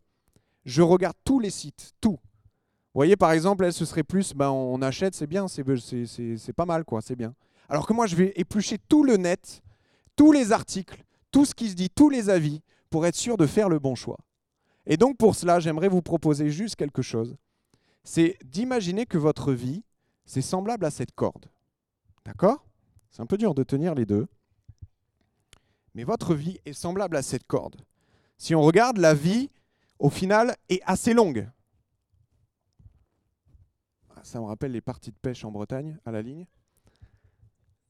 je 0.64 0.82
regarde 0.82 1.16
tous 1.24 1.40
les 1.40 1.50
sites, 1.50 1.94
tout. 2.00 2.18
Vous 2.20 3.00
voyez, 3.00 3.16
par 3.16 3.32
exemple, 3.32 3.64
elle, 3.64 3.72
ce 3.72 3.84
serait 3.84 4.02
plus, 4.02 4.34
ben, 4.34 4.50
on 4.50 4.82
achète, 4.82 5.14
c'est 5.14 5.26
bien, 5.26 5.46
c'est 5.48 6.52
pas 6.54 6.66
mal, 6.66 6.84
quoi, 6.84 7.00
c'est 7.00 7.16
bien. 7.16 7.34
Alors 7.68 7.86
que 7.86 7.92
moi, 7.92 8.06
je 8.06 8.16
vais 8.16 8.32
éplucher 8.36 8.76
tout 8.78 9.04
le 9.04 9.16
net, 9.16 9.62
tous 10.16 10.32
les 10.32 10.52
articles, 10.52 11.04
tout 11.30 11.44
ce 11.44 11.54
qui 11.54 11.68
se 11.70 11.74
dit, 11.74 11.90
tous 11.90 12.10
les 12.10 12.28
avis, 12.28 12.60
pour 12.90 13.06
être 13.06 13.14
sûr 13.14 13.36
de 13.36 13.46
faire 13.46 13.68
le 13.68 13.78
bon 13.78 13.94
choix. 13.94 14.18
Et 14.86 14.96
donc, 14.96 15.16
pour 15.16 15.34
cela, 15.34 15.60
j'aimerais 15.60 15.88
vous 15.88 16.02
proposer 16.02 16.50
juste 16.50 16.76
quelque 16.76 17.02
chose. 17.02 17.36
C'est 18.04 18.38
d'imaginer 18.44 19.06
que 19.06 19.18
votre 19.18 19.52
vie, 19.52 19.84
c'est 20.24 20.42
semblable 20.42 20.84
à 20.84 20.90
cette 20.90 21.12
corde. 21.14 21.46
D'accord? 22.24 22.66
C'est 23.10 23.22
un 23.22 23.26
peu 23.26 23.36
dur 23.36 23.54
de 23.54 23.62
tenir 23.62 23.94
les 23.94 24.06
deux. 24.06 24.26
Mais 25.98 26.04
votre 26.04 26.36
vie 26.36 26.60
est 26.64 26.74
semblable 26.74 27.16
à 27.16 27.22
cette 27.22 27.48
corde. 27.48 27.84
Si 28.36 28.54
on 28.54 28.62
regarde, 28.62 28.98
la 28.98 29.14
vie, 29.14 29.50
au 29.98 30.10
final, 30.10 30.54
est 30.68 30.80
assez 30.86 31.12
longue. 31.12 31.50
Ah, 34.14 34.20
ça 34.22 34.38
me 34.38 34.44
rappelle 34.44 34.70
les 34.70 34.80
parties 34.80 35.10
de 35.10 35.16
pêche 35.16 35.44
en 35.44 35.50
Bretagne, 35.50 35.98
à 36.06 36.12
la 36.12 36.22
ligne. 36.22 36.46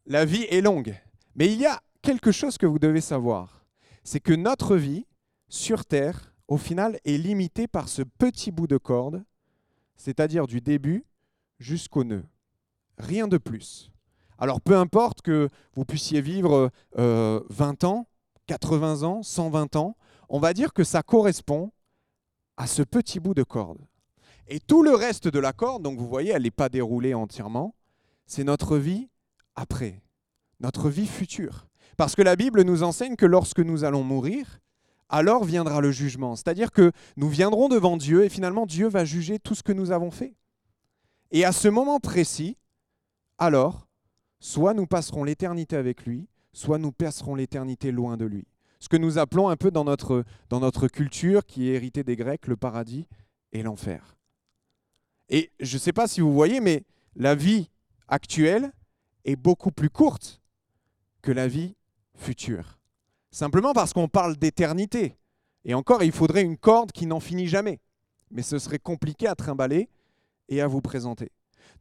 La 0.06 0.24
vie 0.24 0.46
est 0.48 0.62
longue. 0.62 0.98
Mais 1.34 1.52
il 1.52 1.60
y 1.60 1.66
a 1.66 1.82
quelque 2.00 2.32
chose 2.32 2.56
que 2.56 2.64
vous 2.64 2.78
devez 2.78 3.02
savoir. 3.02 3.66
C'est 4.04 4.20
que 4.20 4.32
notre 4.32 4.76
vie, 4.76 5.04
sur 5.50 5.84
Terre, 5.84 6.34
au 6.46 6.56
final, 6.56 6.98
est 7.04 7.18
limitée 7.18 7.68
par 7.68 7.90
ce 7.90 8.00
petit 8.00 8.50
bout 8.50 8.66
de 8.66 8.78
corde, 8.78 9.22
c'est-à-dire 9.96 10.46
du 10.46 10.62
début 10.62 11.04
jusqu'au 11.58 12.04
nœud. 12.04 12.24
Rien 12.96 13.28
de 13.28 13.36
plus. 13.36 13.92
Alors 14.38 14.60
peu 14.60 14.76
importe 14.76 15.20
que 15.22 15.48
vous 15.74 15.84
puissiez 15.84 16.20
vivre 16.20 16.70
20 16.96 17.02
euh, 17.02 17.86
ans, 17.86 18.06
80 18.46 19.02
ans, 19.02 19.22
120 19.22 19.76
ans, 19.76 19.96
on 20.28 20.38
va 20.38 20.52
dire 20.54 20.72
que 20.72 20.84
ça 20.84 21.02
correspond 21.02 21.72
à 22.56 22.66
ce 22.66 22.82
petit 22.82 23.20
bout 23.20 23.34
de 23.34 23.42
corde. 23.42 23.78
Et 24.46 24.60
tout 24.60 24.82
le 24.82 24.94
reste 24.94 25.28
de 25.28 25.38
la 25.38 25.52
corde, 25.52 25.82
donc 25.82 25.98
vous 25.98 26.08
voyez, 26.08 26.30
elle 26.30 26.42
n'est 26.42 26.50
pas 26.50 26.68
déroulée 26.68 27.14
entièrement, 27.14 27.74
c'est 28.26 28.44
notre 28.44 28.78
vie 28.78 29.08
après, 29.56 30.02
notre 30.60 30.88
vie 30.88 31.06
future. 31.06 31.66
Parce 31.96 32.14
que 32.14 32.22
la 32.22 32.36
Bible 32.36 32.62
nous 32.62 32.82
enseigne 32.82 33.16
que 33.16 33.26
lorsque 33.26 33.58
nous 33.58 33.84
allons 33.84 34.04
mourir, 34.04 34.60
alors 35.08 35.44
viendra 35.44 35.80
le 35.80 35.90
jugement. 35.90 36.36
C'est-à-dire 36.36 36.70
que 36.70 36.92
nous 37.16 37.28
viendrons 37.28 37.68
devant 37.68 37.96
Dieu 37.96 38.24
et 38.24 38.28
finalement 38.28 38.66
Dieu 38.66 38.88
va 38.88 39.04
juger 39.04 39.38
tout 39.38 39.54
ce 39.54 39.62
que 39.62 39.72
nous 39.72 39.90
avons 39.90 40.10
fait. 40.10 40.34
Et 41.30 41.44
à 41.44 41.52
ce 41.52 41.68
moment 41.68 41.98
précis, 41.98 42.56
alors, 43.38 43.87
soit 44.40 44.74
nous 44.74 44.86
passerons 44.86 45.24
l'éternité 45.24 45.76
avec 45.76 46.06
lui, 46.06 46.28
soit 46.52 46.78
nous 46.78 46.92
passerons 46.92 47.34
l'éternité 47.34 47.92
loin 47.92 48.16
de 48.16 48.24
lui. 48.24 48.46
Ce 48.80 48.88
que 48.88 48.96
nous 48.96 49.18
appelons 49.18 49.48
un 49.48 49.56
peu 49.56 49.70
dans 49.70 49.84
notre, 49.84 50.24
dans 50.48 50.60
notre 50.60 50.88
culture, 50.88 51.44
qui 51.44 51.68
est 51.68 51.74
héritée 51.74 52.04
des 52.04 52.16
Grecs, 52.16 52.46
le 52.46 52.56
paradis 52.56 53.06
et 53.52 53.62
l'enfer. 53.62 54.16
Et 55.28 55.50
je 55.60 55.76
ne 55.76 55.80
sais 55.80 55.92
pas 55.92 56.06
si 56.06 56.20
vous 56.20 56.32
voyez, 56.32 56.60
mais 56.60 56.84
la 57.16 57.34
vie 57.34 57.70
actuelle 58.06 58.72
est 59.24 59.36
beaucoup 59.36 59.72
plus 59.72 59.90
courte 59.90 60.40
que 61.22 61.32
la 61.32 61.48
vie 61.48 61.74
future. 62.14 62.78
Simplement 63.30 63.72
parce 63.72 63.92
qu'on 63.92 64.08
parle 64.08 64.36
d'éternité. 64.36 65.16
Et 65.64 65.74
encore, 65.74 66.02
il 66.02 66.12
faudrait 66.12 66.42
une 66.42 66.56
corde 66.56 66.92
qui 66.92 67.06
n'en 67.06 67.20
finit 67.20 67.46
jamais. 67.46 67.80
Mais 68.30 68.42
ce 68.42 68.58
serait 68.58 68.78
compliqué 68.78 69.26
à 69.26 69.34
trimballer 69.34 69.88
et 70.48 70.60
à 70.60 70.66
vous 70.66 70.80
présenter. 70.80 71.30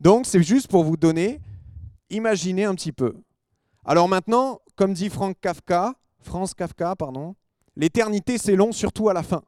Donc 0.01 0.25
c'est 0.25 0.43
juste 0.43 0.67
pour 0.67 0.83
vous 0.83 0.97
donner, 0.97 1.39
imaginez 2.09 2.65
un 2.65 2.75
petit 2.75 2.91
peu. 2.91 3.15
Alors 3.85 4.07
maintenant, 4.07 4.59
comme 4.75 4.93
dit 4.93 5.09
Frank 5.09 5.37
Kafka, 5.39 5.95
France 6.19 6.53
Kafka, 6.53 6.95
l'éternité 7.75 8.37
c'est 8.37 8.55
long, 8.55 8.71
surtout 8.71 9.09
à 9.09 9.13
la 9.13 9.23
fin. 9.23 9.43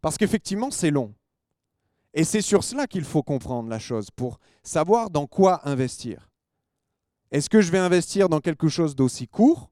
Parce 0.00 0.16
qu'effectivement 0.16 0.70
c'est 0.70 0.90
long. 0.90 1.14
Et 2.14 2.24
c'est 2.24 2.42
sur 2.42 2.62
cela 2.62 2.86
qu'il 2.86 3.04
faut 3.04 3.22
comprendre 3.22 3.68
la 3.68 3.78
chose, 3.78 4.10
pour 4.10 4.38
savoir 4.62 5.10
dans 5.10 5.26
quoi 5.26 5.68
investir. 5.68 6.30
Est-ce 7.32 7.50
que 7.50 7.60
je 7.60 7.72
vais 7.72 7.78
investir 7.78 8.28
dans 8.28 8.40
quelque 8.40 8.68
chose 8.68 8.94
d'aussi 8.94 9.26
court? 9.26 9.70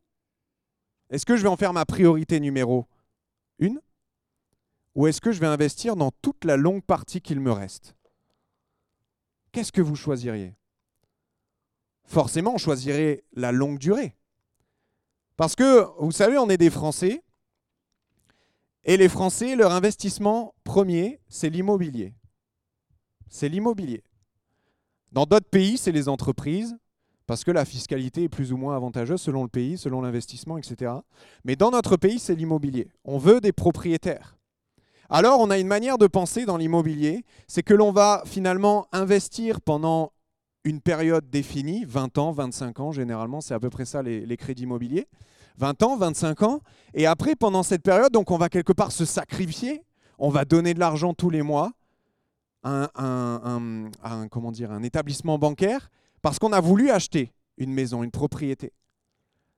Est-ce 1.10 1.24
que 1.24 1.36
je 1.36 1.42
vais 1.42 1.48
en 1.48 1.56
faire 1.56 1.72
ma 1.72 1.84
priorité 1.84 2.40
numéro 2.40 2.86
une? 3.58 3.80
Ou 4.94 5.06
est-ce 5.06 5.20
que 5.20 5.30
je 5.30 5.40
vais 5.40 5.46
investir 5.46 5.94
dans 5.94 6.10
toute 6.22 6.44
la 6.44 6.56
longue 6.56 6.82
partie 6.82 7.20
qu'il 7.20 7.38
me 7.38 7.52
reste? 7.52 7.94
Qu'est-ce 9.52 9.70
que 9.72 9.80
vous 9.80 9.94
choisiriez? 9.94 10.56
Forcément, 12.04 12.54
on 12.54 12.58
choisirait 12.58 13.24
la 13.34 13.52
longue 13.52 13.78
durée. 13.78 14.16
Parce 15.36 15.54
que, 15.54 15.86
vous 15.98 16.12
savez, 16.12 16.38
on 16.38 16.48
est 16.48 16.58
des 16.58 16.70
Français, 16.70 17.22
et 18.84 18.96
les 18.96 19.08
Français, 19.08 19.54
leur 19.54 19.72
investissement 19.72 20.54
premier, 20.64 21.20
c'est 21.28 21.50
l'immobilier. 21.50 22.14
C'est 23.28 23.48
l'immobilier. 23.48 24.02
Dans 25.12 25.24
d'autres 25.24 25.48
pays, 25.48 25.78
c'est 25.78 25.92
les 25.92 26.08
entreprises, 26.08 26.76
parce 27.26 27.44
que 27.44 27.50
la 27.50 27.64
fiscalité 27.64 28.24
est 28.24 28.28
plus 28.28 28.52
ou 28.52 28.56
moins 28.56 28.76
avantageuse 28.76 29.20
selon 29.20 29.42
le 29.44 29.48
pays, 29.48 29.78
selon 29.78 30.02
l'investissement, 30.02 30.58
etc. 30.58 30.92
Mais 31.44 31.56
dans 31.56 31.70
notre 31.70 31.96
pays, 31.96 32.18
c'est 32.18 32.34
l'immobilier. 32.34 32.88
On 33.04 33.18
veut 33.18 33.40
des 33.40 33.52
propriétaires. 33.52 34.36
Alors 35.08 35.40
on 35.40 35.50
a 35.50 35.58
une 35.58 35.66
manière 35.66 35.98
de 35.98 36.06
penser 36.06 36.46
dans 36.46 36.56
l'immobilier, 36.56 37.24
c'est 37.46 37.62
que 37.62 37.74
l'on 37.74 37.92
va 37.92 38.22
finalement 38.24 38.88
investir 38.92 39.60
pendant 39.60 40.12
une 40.64 40.80
période 40.80 41.28
définie, 41.30 41.84
20 41.84 42.18
ans, 42.18 42.32
25 42.32 42.80
ans 42.80 42.92
généralement, 42.92 43.40
c'est 43.40 43.54
à 43.54 43.60
peu 43.60 43.70
près 43.70 43.84
ça 43.84 44.02
les, 44.02 44.36
crédits 44.36 44.64
immobiliers. 44.64 45.06
20 45.58 45.82
ans, 45.82 45.96
25 45.96 46.42
ans, 46.42 46.60
et 46.94 47.06
après 47.06 47.36
pendant 47.36 47.62
cette 47.62 47.82
période, 47.82 48.12
donc 48.12 48.30
on 48.30 48.38
va 48.38 48.48
quelque 48.48 48.72
part 48.72 48.90
se 48.90 49.04
sacrifier, 49.04 49.84
on 50.18 50.30
va 50.30 50.44
donner 50.44 50.72
de 50.72 50.80
l'argent 50.80 51.14
tous 51.14 51.30
les 51.30 51.42
mois 51.42 51.72
à 52.64 53.58
comment 54.30 54.52
dire, 54.52 54.70
un 54.70 54.82
établissement 54.82 55.38
bancaire 55.38 55.90
parce 56.22 56.38
qu'on 56.38 56.52
a 56.52 56.60
voulu 56.60 56.90
acheter 56.90 57.32
une 57.58 57.72
maison, 57.72 58.02
une 58.02 58.10
propriété. 58.10 58.72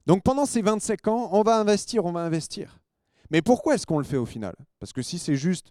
Donc 0.06 0.22
pendant 0.22 0.46
ces 0.46 0.62
25 0.62 1.08
ans, 1.08 1.28
on 1.32 1.42
va 1.42 1.58
investir, 1.58 2.04
on 2.04 2.12
va 2.12 2.20
investir. 2.20 2.78
Mais 3.30 3.42
pourquoi 3.42 3.74
est-ce 3.74 3.86
qu'on 3.86 3.98
le 3.98 4.04
fait 4.04 4.16
au 4.16 4.26
final? 4.26 4.54
Parce 4.78 4.92
que 4.92 5.02
si 5.02 5.18
c'est 5.18 5.36
juste 5.36 5.70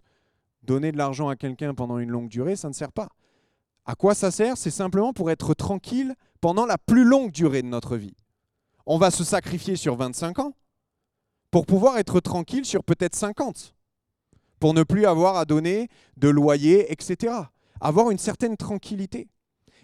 donner 0.62 0.92
de 0.92 0.98
l'argent 0.98 1.28
à 1.28 1.36
quelqu'un 1.36 1.74
pendant 1.74 1.98
une 1.98 2.10
longue 2.10 2.28
durée, 2.28 2.56
ça 2.56 2.68
ne 2.68 2.74
sert 2.74 2.92
pas. 2.92 3.08
À 3.84 3.94
quoi 3.94 4.14
ça 4.14 4.30
sert? 4.30 4.56
C'est 4.56 4.70
simplement 4.70 5.12
pour 5.12 5.30
être 5.30 5.54
tranquille 5.54 6.14
pendant 6.40 6.66
la 6.66 6.78
plus 6.78 7.04
longue 7.04 7.30
durée 7.30 7.62
de 7.62 7.68
notre 7.68 7.96
vie. 7.96 8.16
On 8.86 8.98
va 8.98 9.10
se 9.10 9.24
sacrifier 9.24 9.76
sur 9.76 9.96
25 9.96 10.38
ans 10.38 10.54
pour 11.50 11.66
pouvoir 11.66 11.98
être 11.98 12.20
tranquille 12.20 12.64
sur 12.64 12.82
peut-être 12.82 13.14
50, 13.14 13.74
pour 14.58 14.74
ne 14.74 14.82
plus 14.82 15.06
avoir 15.06 15.36
à 15.36 15.44
donner 15.44 15.88
de 16.16 16.28
loyer, 16.28 16.90
etc. 16.90 17.32
Avoir 17.80 18.10
une 18.10 18.18
certaine 18.18 18.56
tranquillité. 18.56 19.28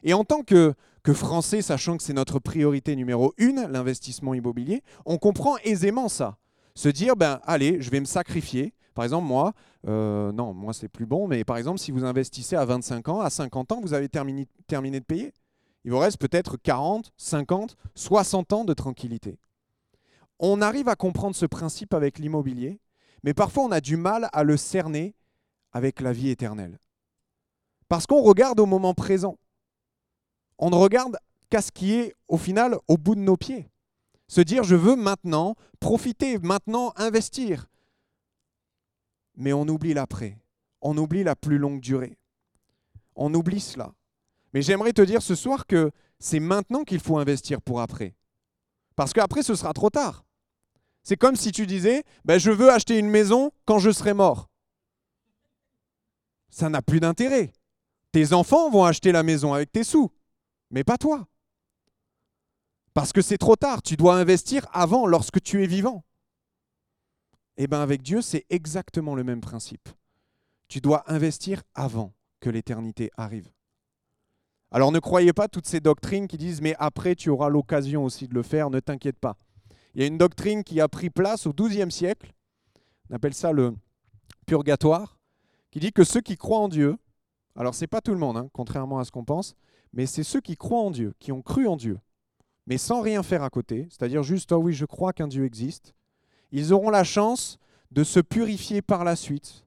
Et 0.02 0.14
en 0.14 0.25
tant 0.25 0.42
que, 0.42 0.75
Français, 1.12 1.62
sachant 1.62 1.97
que 1.97 2.02
c'est 2.02 2.12
notre 2.12 2.38
priorité 2.38 2.95
numéro 2.97 3.35
une, 3.37 3.66
l'investissement 3.71 4.35
immobilier, 4.35 4.83
on 5.07 5.19
comprend 5.19 5.57
aisément 5.59 6.09
ça 6.09 6.38
se 6.75 6.88
dire, 6.88 7.16
ben 7.16 7.40
allez, 7.45 7.80
je 7.80 7.90
vais 7.90 8.00
me 8.00 8.04
sacrifier. 8.04 8.75
Par 9.00 9.07
exemple, 9.07 9.28
moi, 9.28 9.54
euh, 9.88 10.30
non, 10.30 10.52
moi 10.52 10.75
c'est 10.75 10.90
plus 10.90 11.07
bon, 11.07 11.26
mais 11.26 11.42
par 11.42 11.57
exemple, 11.57 11.78
si 11.78 11.90
vous 11.90 12.04
investissez 12.04 12.54
à 12.54 12.66
25 12.66 13.09
ans, 13.09 13.21
à 13.21 13.30
50 13.30 13.73
ans, 13.73 13.80
vous 13.80 13.95
avez 13.95 14.11
terminé, 14.11 14.47
terminé 14.66 15.00
de 15.00 15.04
payer. 15.07 15.33
Il 15.87 15.90
vous 15.90 15.99
reste 15.99 16.19
peut-être 16.19 16.59
40, 16.59 17.11
50, 17.16 17.78
60 17.95 18.52
ans 18.52 18.64
de 18.66 18.75
tranquillité. 18.75 19.38
On 20.38 20.61
arrive 20.61 20.87
à 20.87 20.97
comprendre 20.97 21.35
ce 21.35 21.47
principe 21.47 21.95
avec 21.95 22.19
l'immobilier, 22.19 22.78
mais 23.25 23.33
parfois 23.33 23.64
on 23.64 23.71
a 23.73 23.80
du 23.80 23.97
mal 23.97 24.28
à 24.35 24.45
le 24.45 24.59
cerner 24.59 25.14
avec 25.73 26.02
la 26.02 26.12
vie 26.12 26.28
éternelle. 26.28 26.78
Parce 27.88 28.07
qu'on 28.07 28.21
regarde 28.21 28.61
au 28.61 28.66
moment 28.66 28.92
présent. 28.92 29.38
On 30.59 30.69
ne 30.69 30.76
regarde 30.76 31.16
qu'à 31.49 31.62
ce 31.62 31.73
qui 31.73 31.95
est 31.95 32.14
au 32.28 32.37
final 32.37 32.76
au 32.87 32.99
bout 32.99 33.14
de 33.14 33.21
nos 33.21 33.38
pieds. 33.38 33.71
Se 34.28 34.42
dire, 34.42 34.62
je 34.62 34.76
veux 34.76 34.95
maintenant 34.95 35.54
profiter, 35.80 36.38
maintenant 36.38 36.92
investir. 36.97 37.70
Mais 39.40 39.54
on 39.54 39.66
oublie 39.68 39.94
l'après. 39.94 40.38
On 40.82 40.99
oublie 40.99 41.25
la 41.25 41.35
plus 41.35 41.56
longue 41.56 41.80
durée. 41.80 42.18
On 43.16 43.32
oublie 43.32 43.59
cela. 43.59 43.94
Mais 44.52 44.61
j'aimerais 44.61 44.92
te 44.92 45.00
dire 45.00 45.23
ce 45.23 45.35
soir 45.35 45.66
que 45.66 45.92
c'est 46.18 46.40
maintenant 46.40 46.85
qu'il 46.85 47.00
faut 47.00 47.16
investir 47.16 47.62
pour 47.62 47.80
après. 47.80 48.14
Parce 48.97 49.14
qu'après, 49.14 49.42
ce 49.42 49.54
sera 49.54 49.73
trop 49.73 49.88
tard. 49.88 50.26
C'est 51.02 51.16
comme 51.16 51.37
si 51.37 51.52
tu 51.52 51.66
disais, 51.66 52.04
ben, 52.26 52.38
je 52.38 52.50
veux 52.50 52.70
acheter 52.70 52.99
une 52.99 53.09
maison 53.09 53.50
quand 53.64 53.78
je 53.78 53.90
serai 53.90 54.12
mort. 54.12 54.50
ça 56.50 56.68
n'a 56.68 56.82
plus 56.82 57.00
d'intérêt. 57.00 57.54
Tes 58.12 58.35
enfants 58.35 58.68
vont 58.68 58.85
acheter 58.85 59.11
la 59.11 59.23
maison 59.23 59.54
avec 59.54 59.73
tes 59.73 59.85
sous, 59.85 60.11
mais 60.70 60.85
pas 60.85 60.99
toi. 60.99 61.26
Parce 62.92 63.12
que 63.12 63.23
c'est 63.23 63.38
trop 63.38 63.56
tard, 63.56 63.80
tu 63.80 63.97
dois 63.97 64.16
investir 64.16 64.66
avant, 64.73 65.06
lorsque 65.06 65.40
tu 65.40 65.62
es 65.62 65.66
vivant. 65.66 66.04
Eh 67.57 67.66
bien 67.66 67.80
avec 67.80 68.02
Dieu, 68.02 68.23
c'est 68.23 68.47
exactement 68.50 69.14
le 69.14 69.25
même 69.25 69.40
principe. 69.40 69.88
Tu 70.69 70.80
dois 70.80 71.04
investir 71.11 71.62
avant 71.75 72.14
que 72.40 72.50
l'éternité 72.50 73.11
arrive. 73.16 73.50
Alors 74.71 74.92
ne 74.92 75.00
croyez 75.00 75.33
pas 75.33 75.49
toutes 75.49 75.66
ces 75.66 75.80
doctrines 75.80 76.28
qui 76.28 76.38
disent 76.38 76.61
mais 76.62 76.76
après 76.78 77.16
tu 77.16 77.28
auras 77.28 77.49
l'occasion 77.49 78.04
aussi 78.04 78.28
de 78.28 78.35
le 78.35 78.42
faire, 78.42 78.71
ne 78.71 78.78
t'inquiète 78.78 79.19
pas. 79.19 79.37
Il 79.95 80.00
y 80.00 80.04
a 80.04 80.07
une 80.07 80.19
doctrine 80.19 80.62
qui 80.62 80.80
a 80.80 80.88
pris 80.88 81.11
place 81.11 81.47
au 81.47 81.52
XIIe 81.52 81.90
siècle, 81.90 82.33
on 83.11 83.16
appelle 83.16 83.35
ça 83.35 83.50
le 83.50 83.75
purgatoire, 84.47 85.19
qui 85.73 85.80
dit 85.80 85.92
que 85.92 86.04
ceux 86.04 86.21
qui 86.21 86.37
croient 86.37 86.61
en 86.61 86.69
Dieu, 86.69 86.97
alors 87.57 87.75
c'est 87.75 87.88
pas 87.88 88.00
tout 88.00 88.12
le 88.12 88.19
monde, 88.19 88.37
hein, 88.37 88.49
contrairement 88.52 89.00
à 89.00 89.04
ce 89.04 89.11
qu'on 89.11 89.25
pense, 89.25 89.57
mais 89.92 90.07
c'est 90.07 90.23
ceux 90.23 90.40
qui 90.40 90.57
croient 90.57 90.83
en 90.83 90.92
Dieu, 90.92 91.14
qui 91.19 91.33
ont 91.33 91.42
cru 91.42 91.66
en 91.66 91.76
Dieu, 91.76 91.99
mais 92.66 92.78
sans 92.78 93.00
rien 93.00 93.25
faire 93.25 93.42
à 93.42 93.50
côté, 93.50 93.88
c'est-à-dire 93.90 94.23
juste, 94.23 94.52
oh 94.52 94.59
oui, 94.59 94.73
je 94.73 94.85
crois 94.85 95.12
qu'un 95.12 95.26
Dieu 95.26 95.45
existe, 95.45 95.95
ils 96.52 96.73
auront 96.73 96.90
la 96.90 97.04
chance 97.04 97.59
de 97.90 98.04
se 98.04 98.21
purifier 98.21 98.83
par 98.83 99.04
la 99.04 99.16
suite, 99.16 99.64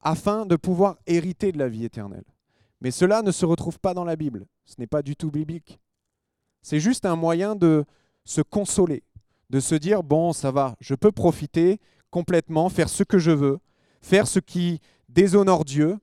afin 0.00 0.46
de 0.46 0.56
pouvoir 0.56 0.98
hériter 1.06 1.52
de 1.52 1.58
la 1.58 1.68
vie 1.68 1.84
éternelle. 1.84 2.24
Mais 2.80 2.90
cela 2.90 3.22
ne 3.22 3.30
se 3.30 3.46
retrouve 3.46 3.78
pas 3.78 3.94
dans 3.94 4.04
la 4.04 4.16
Bible, 4.16 4.46
ce 4.64 4.74
n'est 4.78 4.86
pas 4.86 5.02
du 5.02 5.16
tout 5.16 5.30
biblique. 5.30 5.80
C'est 6.62 6.80
juste 6.80 7.06
un 7.06 7.16
moyen 7.16 7.56
de 7.56 7.84
se 8.24 8.40
consoler, 8.40 9.02
de 9.50 9.60
se 9.60 9.74
dire, 9.74 10.02
bon, 10.02 10.32
ça 10.32 10.50
va, 10.50 10.76
je 10.80 10.94
peux 10.94 11.12
profiter 11.12 11.80
complètement, 12.10 12.68
faire 12.68 12.88
ce 12.88 13.02
que 13.02 13.18
je 13.18 13.30
veux, 13.30 13.58
faire 14.00 14.26
ce 14.26 14.38
qui 14.38 14.80
déshonore 15.08 15.64
Dieu, 15.64 15.98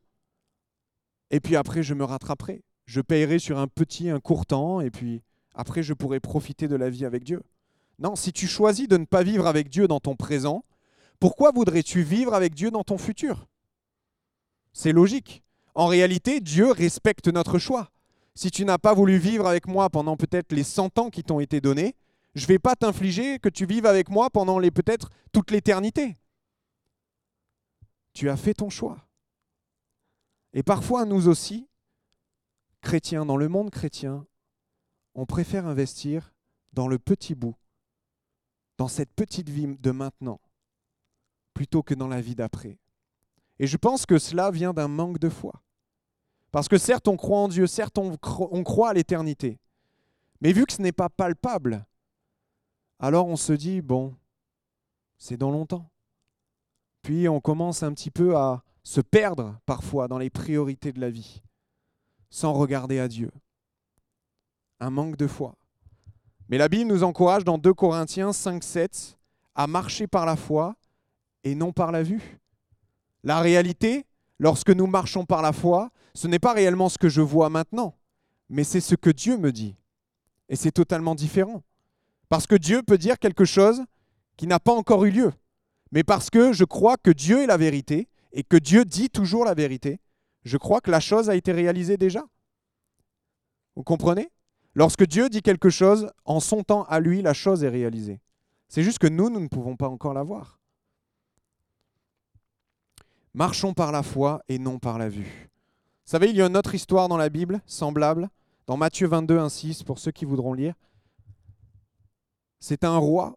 et 1.31 1.39
puis 1.39 1.55
après, 1.55 1.81
je 1.81 1.93
me 1.93 2.03
rattraperai. 2.03 2.61
Je 2.85 3.01
paierai 3.01 3.39
sur 3.39 3.57
un 3.57 3.67
petit, 3.67 4.09
un 4.09 4.19
court 4.19 4.45
temps, 4.45 4.81
et 4.81 4.91
puis 4.91 5.23
après, 5.55 5.81
je 5.81 5.93
pourrai 5.93 6.19
profiter 6.19 6.67
de 6.67 6.75
la 6.75 6.89
vie 6.89 7.05
avec 7.05 7.23
Dieu. 7.23 7.41
Non, 8.01 8.15
si 8.15 8.33
tu 8.33 8.47
choisis 8.47 8.87
de 8.87 8.97
ne 8.97 9.05
pas 9.05 9.21
vivre 9.21 9.45
avec 9.45 9.69
Dieu 9.69 9.87
dans 9.87 9.99
ton 9.99 10.15
présent, 10.15 10.65
pourquoi 11.19 11.51
voudrais-tu 11.51 12.01
vivre 12.01 12.33
avec 12.33 12.55
Dieu 12.55 12.71
dans 12.71 12.83
ton 12.83 12.97
futur? 12.97 13.47
C'est 14.73 14.91
logique. 14.91 15.43
En 15.75 15.85
réalité, 15.85 16.39
Dieu 16.39 16.71
respecte 16.71 17.27
notre 17.27 17.59
choix. 17.59 17.91
Si 18.33 18.49
tu 18.49 18.65
n'as 18.65 18.79
pas 18.79 18.95
voulu 18.95 19.19
vivre 19.19 19.45
avec 19.45 19.67
moi 19.67 19.91
pendant 19.91 20.17
peut-être 20.17 20.51
les 20.51 20.63
100 20.63 20.97
ans 20.97 21.09
qui 21.11 21.23
t'ont 21.23 21.39
été 21.39 21.61
donnés, 21.61 21.95
je 22.33 22.45
ne 22.45 22.47
vais 22.47 22.59
pas 22.59 22.75
t'infliger 22.75 23.37
que 23.37 23.49
tu 23.49 23.67
vives 23.67 23.85
avec 23.85 24.09
moi 24.09 24.31
pendant 24.31 24.59
peut-être 24.59 25.11
toute 25.31 25.51
l'éternité. 25.51 26.17
Tu 28.13 28.31
as 28.31 28.37
fait 28.37 28.55
ton 28.55 28.71
choix. 28.71 28.97
Et 30.53 30.63
parfois, 30.63 31.05
nous 31.05 31.27
aussi, 31.27 31.69
chrétiens, 32.81 33.27
dans 33.27 33.37
le 33.37 33.47
monde 33.47 33.69
chrétien, 33.69 34.25
on 35.13 35.27
préfère 35.27 35.67
investir 35.67 36.33
dans 36.73 36.87
le 36.87 36.97
petit 36.97 37.35
bout, 37.35 37.55
dans 38.81 38.87
cette 38.87 39.13
petite 39.13 39.47
vie 39.47 39.67
de 39.67 39.91
maintenant, 39.91 40.41
plutôt 41.53 41.83
que 41.83 41.93
dans 41.93 42.07
la 42.07 42.19
vie 42.19 42.33
d'après. 42.33 42.79
Et 43.59 43.67
je 43.67 43.77
pense 43.77 44.07
que 44.07 44.17
cela 44.17 44.49
vient 44.49 44.73
d'un 44.73 44.87
manque 44.87 45.19
de 45.19 45.29
foi. 45.29 45.61
Parce 46.49 46.67
que 46.67 46.79
certes, 46.79 47.07
on 47.07 47.15
croit 47.15 47.41
en 47.41 47.47
Dieu, 47.47 47.67
certes, 47.67 47.99
on, 47.99 48.17
croit 48.17 48.89
à 48.89 48.93
l'éternité. 48.93 49.59
Mais 50.41 50.51
vu 50.51 50.65
que 50.65 50.73
ce 50.73 50.81
n'est 50.81 50.91
pas 50.91 51.09
palpable, 51.09 51.85
alors 52.97 53.27
on 53.27 53.35
se 53.35 53.53
dit, 53.53 53.83
bon, 53.83 54.15
c'est 55.19 55.37
dans 55.37 55.51
longtemps. 55.51 55.91
Puis 57.03 57.29
on 57.29 57.39
commence 57.39 57.83
un 57.83 57.93
petit 57.93 58.09
peu 58.09 58.35
à 58.35 58.63
se 58.81 58.99
perdre 58.99 59.59
parfois 59.67 60.07
dans 60.07 60.17
les 60.17 60.31
priorités 60.31 60.91
de 60.91 61.01
la 61.01 61.11
vie, 61.11 61.43
sans 62.31 62.53
regarder 62.53 62.97
à 62.97 63.07
Dieu. 63.07 63.29
Un 64.79 64.89
manque 64.89 65.17
de 65.17 65.27
foi. 65.27 65.55
Mais 66.51 66.57
la 66.57 66.67
Bible 66.67 66.91
nous 66.91 67.03
encourage 67.03 67.45
dans 67.45 67.57
2 67.57 67.73
Corinthiens 67.73 68.33
5, 68.33 68.61
7 68.61 69.17
à 69.55 69.67
marcher 69.67 70.05
par 70.05 70.25
la 70.25 70.35
foi 70.35 70.75
et 71.45 71.55
non 71.55 71.71
par 71.71 71.93
la 71.93 72.03
vue. 72.03 72.41
La 73.23 73.39
réalité, 73.39 74.05
lorsque 74.37 74.69
nous 74.69 74.85
marchons 74.85 75.25
par 75.25 75.41
la 75.41 75.53
foi, 75.53 75.91
ce 76.13 76.27
n'est 76.27 76.39
pas 76.39 76.51
réellement 76.51 76.89
ce 76.89 76.97
que 76.97 77.07
je 77.07 77.21
vois 77.21 77.49
maintenant, 77.49 77.95
mais 78.49 78.65
c'est 78.65 78.81
ce 78.81 78.95
que 78.95 79.09
Dieu 79.09 79.37
me 79.37 79.53
dit. 79.53 79.77
Et 80.49 80.57
c'est 80.57 80.73
totalement 80.73 81.15
différent. 81.15 81.63
Parce 82.27 82.47
que 82.47 82.55
Dieu 82.55 82.83
peut 82.83 82.97
dire 82.97 83.17
quelque 83.17 83.45
chose 83.45 83.83
qui 84.35 84.45
n'a 84.45 84.59
pas 84.59 84.73
encore 84.73 85.05
eu 85.05 85.11
lieu. 85.11 85.31
Mais 85.93 86.03
parce 86.03 86.29
que 86.29 86.51
je 86.51 86.65
crois 86.65 86.97
que 86.97 87.11
Dieu 87.11 87.43
est 87.43 87.47
la 87.47 87.55
vérité 87.55 88.09
et 88.33 88.43
que 88.43 88.57
Dieu 88.57 88.83
dit 88.83 89.09
toujours 89.09 89.45
la 89.45 89.53
vérité, 89.53 90.01
je 90.43 90.57
crois 90.57 90.81
que 90.81 90.91
la 90.91 90.99
chose 90.99 91.29
a 91.29 91.35
été 91.35 91.53
réalisée 91.53 91.95
déjà. 91.95 92.25
Vous 93.77 93.83
comprenez? 93.83 94.29
Lorsque 94.73 95.05
Dieu 95.05 95.29
dit 95.29 95.41
quelque 95.41 95.69
chose, 95.69 96.09
en 96.25 96.39
son 96.39 96.63
temps 96.63 96.83
à 96.83 96.99
lui, 96.99 97.21
la 97.21 97.33
chose 97.33 97.63
est 97.63 97.69
réalisée. 97.69 98.21
C'est 98.69 98.83
juste 98.83 98.99
que 98.99 99.07
nous, 99.07 99.29
nous 99.29 99.39
ne 99.39 99.47
pouvons 99.47 99.75
pas 99.75 99.89
encore 99.89 100.13
la 100.13 100.23
voir. 100.23 100.59
Marchons 103.33 103.73
par 103.73 103.91
la 103.91 104.03
foi 104.03 104.41
et 104.47 104.59
non 104.59 104.79
par 104.79 104.97
la 104.97 105.09
vue. 105.09 105.49
Vous 106.05 106.11
savez, 106.11 106.29
il 106.29 106.35
y 106.35 106.41
a 106.41 106.47
une 106.47 106.57
autre 106.57 106.75
histoire 106.75 107.07
dans 107.09 107.17
la 107.17 107.29
Bible, 107.29 107.61
semblable, 107.65 108.29
dans 108.67 108.77
Matthieu 108.77 109.07
22, 109.07 109.39
1, 109.39 109.49
6, 109.49 109.83
pour 109.83 109.99
ceux 109.99 110.11
qui 110.11 110.25
voudront 110.25 110.53
lire. 110.53 110.75
C'est 112.59 112.83
un 112.83 112.97
roi, 112.97 113.35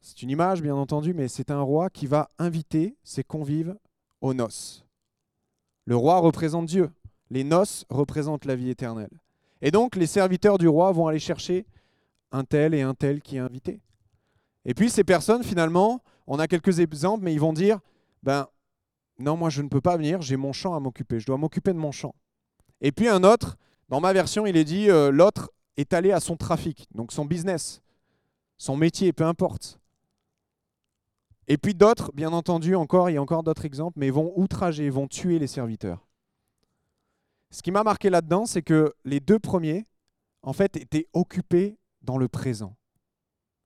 c'est 0.00 0.22
une 0.22 0.30
image 0.30 0.62
bien 0.62 0.74
entendu, 0.74 1.14
mais 1.14 1.28
c'est 1.28 1.50
un 1.50 1.60
roi 1.60 1.90
qui 1.90 2.06
va 2.06 2.28
inviter 2.38 2.96
ses 3.04 3.24
convives 3.24 3.76
aux 4.20 4.34
noces. 4.34 4.84
Le 5.84 5.96
roi 5.96 6.18
représente 6.18 6.66
Dieu, 6.66 6.90
les 7.30 7.44
noces 7.44 7.84
représentent 7.88 8.44
la 8.44 8.56
vie 8.56 8.70
éternelle. 8.70 9.20
Et 9.62 9.70
donc 9.70 9.96
les 9.96 10.06
serviteurs 10.06 10.58
du 10.58 10.68
roi 10.68 10.92
vont 10.92 11.06
aller 11.06 11.18
chercher 11.18 11.66
un 12.32 12.44
tel 12.44 12.74
et 12.74 12.82
un 12.82 12.94
tel 12.94 13.20
qui 13.20 13.36
est 13.36 13.40
invité. 13.40 13.80
Et 14.64 14.74
puis 14.74 14.90
ces 14.90 15.04
personnes, 15.04 15.42
finalement, 15.42 16.02
on 16.26 16.38
a 16.38 16.46
quelques 16.46 16.78
exemples, 16.80 17.24
mais 17.24 17.32
ils 17.32 17.40
vont 17.40 17.52
dire, 17.52 17.80
ben 18.22 18.46
non, 19.18 19.36
moi 19.36 19.50
je 19.50 19.62
ne 19.62 19.68
peux 19.68 19.80
pas 19.80 19.96
venir, 19.96 20.20
j'ai 20.22 20.36
mon 20.36 20.52
champ 20.52 20.74
à 20.74 20.80
m'occuper, 20.80 21.20
je 21.20 21.26
dois 21.26 21.38
m'occuper 21.38 21.72
de 21.72 21.78
mon 21.78 21.92
champ. 21.92 22.14
Et 22.80 22.92
puis 22.92 23.08
un 23.08 23.24
autre, 23.24 23.56
dans 23.88 24.00
ma 24.00 24.12
version, 24.12 24.46
il 24.46 24.56
est 24.56 24.64
dit, 24.64 24.90
euh, 24.90 25.10
l'autre 25.10 25.50
est 25.76 25.92
allé 25.92 26.12
à 26.12 26.20
son 26.20 26.36
trafic, 26.36 26.86
donc 26.94 27.12
son 27.12 27.24
business, 27.24 27.82
son 28.58 28.76
métier, 28.76 29.12
peu 29.12 29.24
importe. 29.24 29.80
Et 31.46 31.56
puis 31.56 31.74
d'autres, 31.74 32.12
bien 32.12 32.32
entendu, 32.32 32.74
encore, 32.74 33.08
il 33.08 33.14
y 33.14 33.16
a 33.16 33.22
encore 33.22 33.42
d'autres 33.42 33.64
exemples, 33.64 33.98
mais 33.98 34.10
vont 34.10 34.32
outrager, 34.36 34.90
vont 34.90 35.08
tuer 35.08 35.38
les 35.38 35.46
serviteurs. 35.46 36.07
Ce 37.50 37.62
qui 37.62 37.70
m'a 37.70 37.82
marqué 37.82 38.10
là-dedans, 38.10 38.46
c'est 38.46 38.62
que 38.62 38.94
les 39.04 39.20
deux 39.20 39.38
premiers, 39.38 39.86
en 40.42 40.52
fait, 40.52 40.76
étaient 40.76 41.08
occupés 41.12 41.78
dans 42.02 42.18
le 42.18 42.28
présent. 42.28 42.76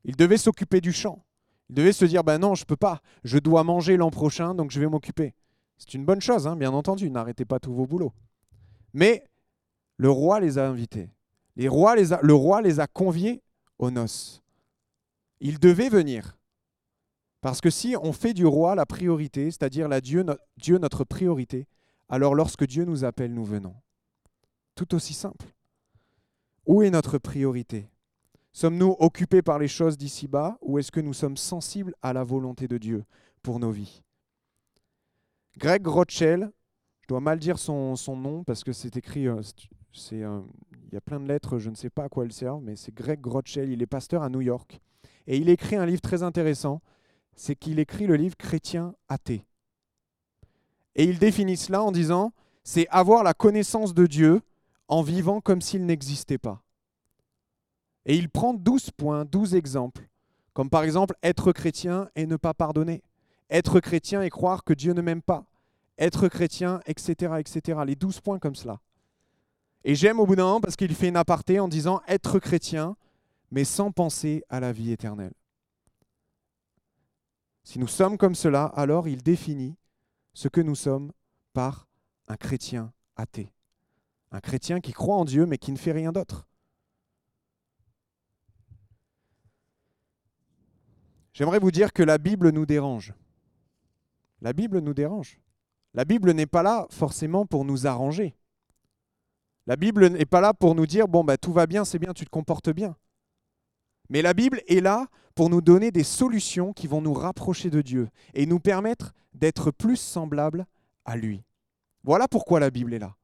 Ils 0.05 0.17
devaient 0.17 0.37
s'occuper 0.37 0.81
du 0.81 0.93
champ. 0.93 1.25
Ils 1.69 1.75
devaient 1.75 1.93
se 1.93 2.05
dire, 2.05 2.25
ben 2.25 2.39
non, 2.39 2.55
je 2.55 2.63
ne 2.63 2.67
peux 2.67 2.77
pas, 2.77 3.01
je 3.25 3.39
dois 3.39 3.65
manger 3.65 3.97
l'an 3.97 4.11
prochain, 4.11 4.55
donc 4.55 4.71
je 4.71 4.81
vais 4.81 4.89
m'occuper. 4.89 5.35
C'est 5.79 5.95
une 5.95 6.05
bonne 6.05 6.21
chose, 6.21 6.47
hein, 6.47 6.57
bien 6.57 6.73
entendu, 6.73 7.11
n'arrêtez 7.11 7.45
pas 7.45 7.59
tous 7.59 7.73
vos 7.73 7.87
boulots. 7.87 8.13
Mais 8.95 9.25
le 9.97 10.11
roi 10.11 10.39
les 10.41 10.59
a 10.59 10.69
invités. 10.69 11.11
Les 11.57 11.69
rois 11.69 11.97
le 11.97 12.35
roi 12.35 12.63
les 12.63 12.81
a 12.81 12.87
conviés 12.87 13.43
aux 13.79 13.91
noces. 13.91 14.43
Ils 15.41 15.59
devaient 15.59 15.89
venir. 15.89 16.39
Parce 17.41 17.61
que 17.61 17.71
si 17.71 17.97
on 18.01 18.13
fait 18.13 18.33
du 18.33 18.47
roi 18.47 18.75
la 18.75 18.87
priorité, 18.87 19.51
c'est-à-dire 19.51 19.89
la 19.89 20.01
Dieu 20.01 20.25
notre 20.79 21.05
priorité, 21.05 21.67
alors 22.13 22.35
lorsque 22.35 22.67
Dieu 22.67 22.85
nous 22.85 23.05
appelle, 23.05 23.33
nous 23.33 23.45
venons. 23.45 23.75
Tout 24.75 24.95
aussi 24.95 25.15
simple. 25.15 25.47
Où 26.67 26.83
est 26.83 26.91
notre 26.91 27.17
priorité? 27.17 27.89
Sommes-nous 28.53 28.97
occupés 28.99 29.41
par 29.41 29.59
les 29.59 29.67
choses 29.67 29.97
d'ici-bas 29.97 30.59
ou 30.61 30.79
est-ce 30.79 30.93
que 30.93 31.01
nous 31.01 31.15
sommes 31.15 31.39
sensibles 31.39 31.95
à 32.03 32.13
la 32.13 32.23
volonté 32.23 32.69
de 32.69 32.77
Dieu 32.77 33.07
pour 33.43 33.59
nos 33.59 33.71
vies? 33.71 34.03
Greg 35.57 35.87
Rothschild, 35.87 36.51
je 37.01 37.09
dois 37.09 37.21
mal 37.21 37.39
dire 37.39 37.59
son, 37.59 37.97
nom 38.09 38.45
parce 38.45 38.63
que 38.63 38.75
c'est 38.75 38.95
écrit, 38.99 39.27
euh, 39.27 39.41
euh, 40.13 40.43
il 40.85 40.93
y 40.93 40.97
a 40.99 41.01
plein 41.01 41.19
de 41.19 41.27
lettres, 41.27 41.59
je 41.59 41.71
ne 41.71 41.75
sais 41.75 41.89
pas 41.89 42.05
à 42.05 42.09
quoi 42.11 42.27
elles 42.27 42.33
servent, 42.35 42.63
mais 42.63 42.77
c'est 42.77 42.93
Greg 42.93 43.25
Rothschild, 43.25 43.71
il 43.71 43.81
est 43.81 43.87
pasteur 43.87 44.23
à 44.23 44.29
New 44.29 44.43
York. 44.43 44.83
Et 45.27 45.39
il 45.39 45.49
écrit 45.49 45.77
un 45.77 45.87
livre 45.87 46.03
très 46.03 46.23
intéressant, 46.23 46.83
c'est 47.35 47.57
qu'il 47.57 47.79
écrit 47.79 48.07
le 48.07 48.17
livre 48.17 48.37
Chrétien 48.37 48.95
athée. 49.09 49.47
Et 50.95 51.05
il 51.05 51.19
définit 51.19 51.57
cela 51.57 51.83
en 51.83 51.93
disant, 51.93 52.33
c'est 52.65 52.87
avoir 52.89 53.23
la 53.23 53.35
connaissance 53.35 53.95
de 53.95 54.07
Dieu 54.07 54.43
en 54.89 55.03
vivant 55.03 55.41
comme 55.41 55.61
s'il 55.61 55.87
n'existait 55.87 56.39
pas. 56.39 56.63
Et 58.05 58.17
il 58.17 58.29
prend 58.29 58.53
12 58.53 58.91
points, 58.91 59.25
12 59.25 59.55
exemples, 59.55 60.09
comme 60.53 60.71
par 60.71 60.83
exemple 60.83 61.15
être 61.23 61.53
chrétien 61.53 62.09
et 62.15 62.27
ne 62.27 62.37
pas 62.37 62.53
pardonner, 62.53 63.03
être 63.49 63.81
chrétien 63.81 64.23
et 64.23 64.31
croire 64.31 64.65
que 64.65 64.75
Dieu 64.75 64.93
ne 64.93 65.03
m'aime 65.03 65.23
pas, 65.23 65.45
être 65.99 66.29
chrétien, 66.29 66.81
etc., 66.87 67.35
etc. 67.39 67.81
Les 67.87 67.97
douze 67.97 68.21
points 68.21 68.39
comme 68.39 68.57
cela. 68.57 68.81
Et 69.85 69.95
j'aime 69.95 70.21
au 70.21 70.27
bout 70.27 70.37
d'un 70.37 70.45
moment 70.45 70.61
parce 70.61 70.77
qu'il 70.77 70.95
fait 70.95 71.09
une 71.09 71.17
aparté 71.17 71.59
en 71.59 71.69
disant 71.69 72.03
être 72.07 72.39
chrétien, 72.39 72.97
mais 73.51 73.65
sans 73.65 73.93
penser 73.93 74.45
à 74.49 74.61
la 74.61 74.73
vie 74.73 74.93
éternelle. 74.93 75.35
Si 77.65 77.79
nous 77.79 77.89
sommes 77.89 78.19
comme 78.19 78.35
cela, 78.35 78.65
alors 78.65 79.09
il 79.09 79.23
définit 79.23 79.77
ce 80.35 80.49
que 80.49 80.61
nous 80.61 80.75
sommes 80.75 81.13
par 81.53 81.89
un 82.29 82.37
chrétien 82.37 82.93
athée. 83.17 83.53
Un 84.31 84.41
chrétien 84.41 84.81
qui 84.81 84.93
croit 84.93 85.17
en 85.17 85.25
Dieu 85.25 85.47
mais 85.47 85.59
qui 85.59 85.73
ne 85.73 85.79
fait 85.79 85.93
rien 85.93 86.13
d'autre. 86.13 86.47
J'aimerais 91.33 91.59
vous 91.59 91.71
dire 91.71 91.93
que 91.93 92.03
la 92.03 92.19
Bible 92.19 92.51
nous 92.51 92.67
dérange. 92.67 93.15
La 94.41 94.53
Bible 94.53 94.81
nous 94.81 94.95
dérange. 94.95 95.41
La 95.95 96.05
Bible 96.05 96.33
n'est 96.33 96.47
pas 96.47 96.63
là 96.63 96.87
forcément 96.91 97.47
pour 97.47 97.65
nous 97.65 97.87
arranger. 97.87 98.35
La 99.67 99.77
Bible 99.77 100.09
n'est 100.09 100.27
pas 100.27 100.41
là 100.41 100.53
pour 100.55 100.75
nous 100.75 100.87
dire 100.87 101.09
bon 101.09 101.25
bah 101.25 101.39
tout 101.39 101.53
va 101.53 101.67
bien, 101.67 101.85
c'est 101.85 101.99
bien, 101.99 102.13
tu 102.13 102.25
te 102.25 102.31
comportes 102.31 102.71
bien. 102.71 102.97
Mais 104.13 104.21
la 104.21 104.35
Bible 104.35 104.61
est 104.69 104.83
là 104.83 105.07
pour 105.35 105.49
nous 105.49 105.63
donner 105.63 105.91
des 105.91 106.05
solutions 106.05 106.75
qui 106.75 106.87
vont 106.87 107.01
nous 107.01 107.15
rapprocher 107.15 107.71
de 107.71 107.81
Dieu 107.81 108.11
et 108.35 108.45
nous 108.45 108.61
permettre 108.61 109.15
d'être 109.33 109.71
plus 109.71 109.97
semblables 109.97 110.67
à 111.07 111.17
lui. 111.17 111.43
Voilà 112.05 112.29
pourquoi 112.29 112.61
la 112.61 112.69
Bible 112.69 112.93
est 112.93 112.99
là. 112.99 113.17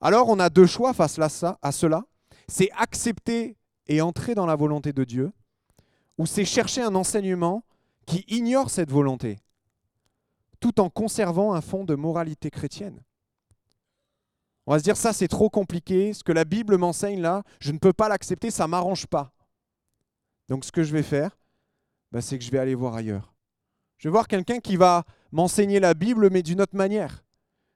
Alors 0.00 0.30
on 0.30 0.40
a 0.40 0.48
deux 0.48 0.64
choix 0.64 0.94
face 0.94 1.18
à 1.60 1.72
cela. 1.72 2.04
C'est 2.48 2.70
accepter 2.72 3.58
et 3.86 4.00
entrer 4.00 4.34
dans 4.34 4.46
la 4.46 4.56
volonté 4.56 4.94
de 4.94 5.04
Dieu, 5.04 5.30
ou 6.16 6.24
c'est 6.24 6.46
chercher 6.46 6.80
un 6.80 6.94
enseignement 6.94 7.62
qui 8.06 8.24
ignore 8.28 8.70
cette 8.70 8.90
volonté, 8.90 9.40
tout 10.58 10.80
en 10.80 10.88
conservant 10.88 11.52
un 11.52 11.60
fond 11.60 11.84
de 11.84 11.94
moralité 11.94 12.50
chrétienne. 12.50 13.02
On 14.66 14.72
va 14.72 14.78
se 14.78 14.84
dire 14.84 14.96
ça 14.96 15.12
c'est 15.12 15.28
trop 15.28 15.50
compliqué, 15.50 16.14
ce 16.14 16.24
que 16.24 16.32
la 16.32 16.46
Bible 16.46 16.78
m'enseigne 16.78 17.20
là, 17.20 17.42
je 17.60 17.72
ne 17.72 17.78
peux 17.78 17.92
pas 17.92 18.08
l'accepter, 18.08 18.50
ça 18.50 18.66
m'arrange 18.66 19.06
pas. 19.06 19.34
Donc 20.48 20.64
ce 20.64 20.72
que 20.72 20.82
je 20.82 20.92
vais 20.92 21.02
faire, 21.02 21.36
bah, 22.12 22.20
c'est 22.20 22.38
que 22.38 22.44
je 22.44 22.50
vais 22.50 22.58
aller 22.58 22.74
voir 22.74 22.94
ailleurs. 22.94 23.34
Je 23.98 24.08
vais 24.08 24.12
voir 24.12 24.28
quelqu'un 24.28 24.60
qui 24.60 24.76
va 24.76 25.04
m'enseigner 25.32 25.80
la 25.80 25.94
Bible 25.94 26.30
mais 26.30 26.42
d'une 26.42 26.60
autre 26.60 26.76
manière, 26.76 27.24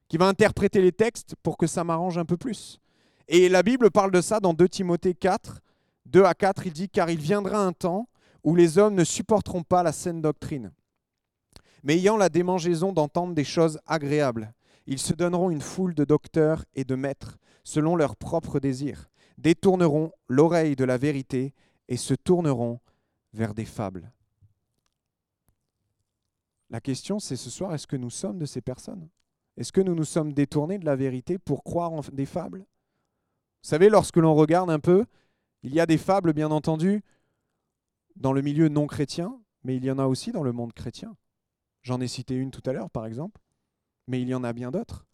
qui 0.09 0.16
va 0.16 0.26
interpréter 0.26 0.80
les 0.80 0.92
textes 0.92 1.35
pour 1.42 1.56
que 1.56 1.66
ça 1.66 1.85
m'arrange 1.85 2.18
un 2.18 2.24
peu 2.24 2.37
plus. 2.37 2.80
Et 3.28 3.48
la 3.48 3.62
Bible 3.62 3.90
parle 3.90 4.11
de 4.11 4.20
ça 4.20 4.40
dans 4.40 4.54
2 4.54 4.68
Timothée 4.68 5.14
4, 5.14 5.61
2 6.06 6.24
à 6.24 6.35
4, 6.35 6.66
il 6.66 6.72
dit 6.72 6.88
car 6.88 7.11
il 7.11 7.20
viendra 7.20 7.59
un 7.59 7.72
temps 7.72 8.09
où 8.42 8.54
les 8.54 8.78
hommes 8.78 8.94
ne 8.94 9.04
supporteront 9.04 9.62
pas 9.62 9.83
la 9.83 9.92
saine 9.92 10.20
doctrine, 10.20 10.72
mais 11.83 11.94
ayant 11.94 12.16
la 12.16 12.28
démangeaison 12.28 12.92
d'entendre 12.92 13.35
des 13.35 13.44
choses 13.44 13.78
agréables, 13.87 14.52
ils 14.87 14.98
se 14.98 15.12
donneront 15.12 15.50
une 15.50 15.61
foule 15.61 15.94
de 15.94 16.04
docteurs 16.04 16.64
et 16.74 16.85
de 16.85 16.94
maîtres 16.94 17.38
selon 17.62 17.96
leurs 17.96 18.16
propres 18.16 18.59
désirs, 18.59 19.11
détourneront 19.38 20.12
l'oreille 20.28 20.76
de 20.76 20.85
la 20.85 20.98
vérité 20.98 21.54
et 21.90 21.96
se 21.96 22.14
tourneront 22.14 22.81
vers 23.35 23.53
des 23.53 23.66
fables. 23.66 24.11
La 26.70 26.81
question, 26.81 27.18
c'est 27.18 27.37
ce 27.37 27.50
soir, 27.50 27.74
est-ce 27.74 27.88
que 27.88 27.96
nous 27.96 28.11
sommes 28.11 28.38
de 28.38 28.46
ces 28.46 28.61
personnes? 28.62 29.09
Est-ce 29.57 29.72
que 29.72 29.81
nous 29.81 29.96
nous 29.96 30.05
sommes 30.05 30.33
détournés 30.33 30.79
de 30.79 30.87
la 30.87 30.96
vérité 30.96 31.37
pour 31.37 31.64
croire 31.64 31.92
en 31.92 32.00
des 32.12 32.26
fables? 32.26 32.61
Vous 32.61 33.68
savez, 33.68 33.90
lorsque 33.90 34.16
l'on 34.16 34.35
regarde 34.35 34.70
un 34.70 34.79
peu, 34.79 35.05
il 35.62 35.74
y 35.74 35.81
a 35.81 35.87
des 35.87 35.98
fables, 35.98 36.33
bien 36.33 36.50
entendu, 36.50 37.03
dans 38.16 38.33
le 38.33 38.40
milieu 38.40 38.68
non 38.68 38.87
chrétien, 38.87 39.38
mais 39.64 39.76
il 39.76 39.85
y 39.85 39.90
en 39.90 39.98
a 39.98 40.07
aussi 40.07 40.31
dans 40.31 40.44
le 40.44 40.53
monde 40.53 40.72
chrétien. 40.72 41.16
J'en 41.83 42.00
ai 42.00 42.09
cité 42.09 42.37
une 42.37 42.53
tout 42.53 42.62
à 42.66 42.72
l'heure, 42.72 42.90
par 42.90 43.05
exemple, 43.05 43.40
mais 44.07 44.22
il 44.22 44.29
y 44.29 44.35
en 44.35 44.44
a 44.44 44.53
bien 44.53 44.70
d'autres. 44.70 45.07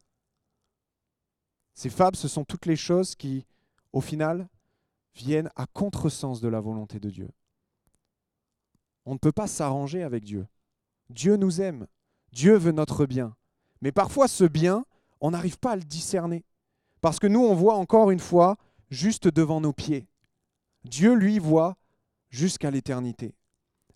Ces 1.74 1.90
fables, 1.90 2.16
ce 2.16 2.28
sont 2.28 2.44
toutes 2.44 2.66
les 2.66 2.76
choses 2.76 3.14
qui, 3.14 3.46
au 3.92 4.00
final, 4.00 4.48
viennent 5.16 5.50
à 5.56 5.66
contresens 5.66 6.40
de 6.40 6.48
la 6.48 6.60
volonté 6.60 7.00
de 7.00 7.10
Dieu. 7.10 7.30
On 9.06 9.14
ne 9.14 9.18
peut 9.18 9.32
pas 9.32 9.46
s'arranger 9.46 10.02
avec 10.02 10.24
Dieu. 10.24 10.46
Dieu 11.10 11.36
nous 11.36 11.60
aime. 11.60 11.86
Dieu 12.32 12.56
veut 12.56 12.72
notre 12.72 13.06
bien. 13.06 13.34
Mais 13.80 13.92
parfois, 13.92 14.28
ce 14.28 14.44
bien, 14.44 14.84
on 15.20 15.30
n'arrive 15.30 15.58
pas 15.58 15.72
à 15.72 15.76
le 15.76 15.82
discerner. 15.82 16.44
Parce 17.00 17.18
que 17.18 17.26
nous, 17.26 17.40
on 17.40 17.54
voit 17.54 17.76
encore 17.76 18.10
une 18.10 18.20
fois 18.20 18.56
juste 18.90 19.28
devant 19.28 19.60
nos 19.60 19.72
pieds. 19.72 20.06
Dieu, 20.84 21.14
lui, 21.14 21.38
voit 21.38 21.76
jusqu'à 22.28 22.70
l'éternité. 22.70 23.34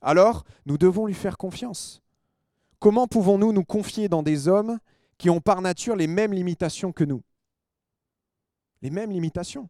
Alors, 0.01 0.45
nous 0.65 0.79
devons 0.79 1.07
lui 1.07 1.15
faire 1.15 1.37
confiance. 1.37 2.03
Comment 2.79 3.07
pouvons-nous 3.07 3.53
nous 3.53 3.65
confier 3.65 4.09
dans 4.09 4.23
des 4.23 4.49
hommes 4.49 4.79
qui 5.19 5.29
ont 5.29 5.41
par 5.41 5.61
nature 5.61 5.97
les 5.97 6.07
mêmes 6.07 6.33
limitations 6.33 6.93
que 6.93 7.05
nous? 7.05 7.23
Les 8.81 8.91
mêmes 8.91 9.11
limitations. 9.11 9.69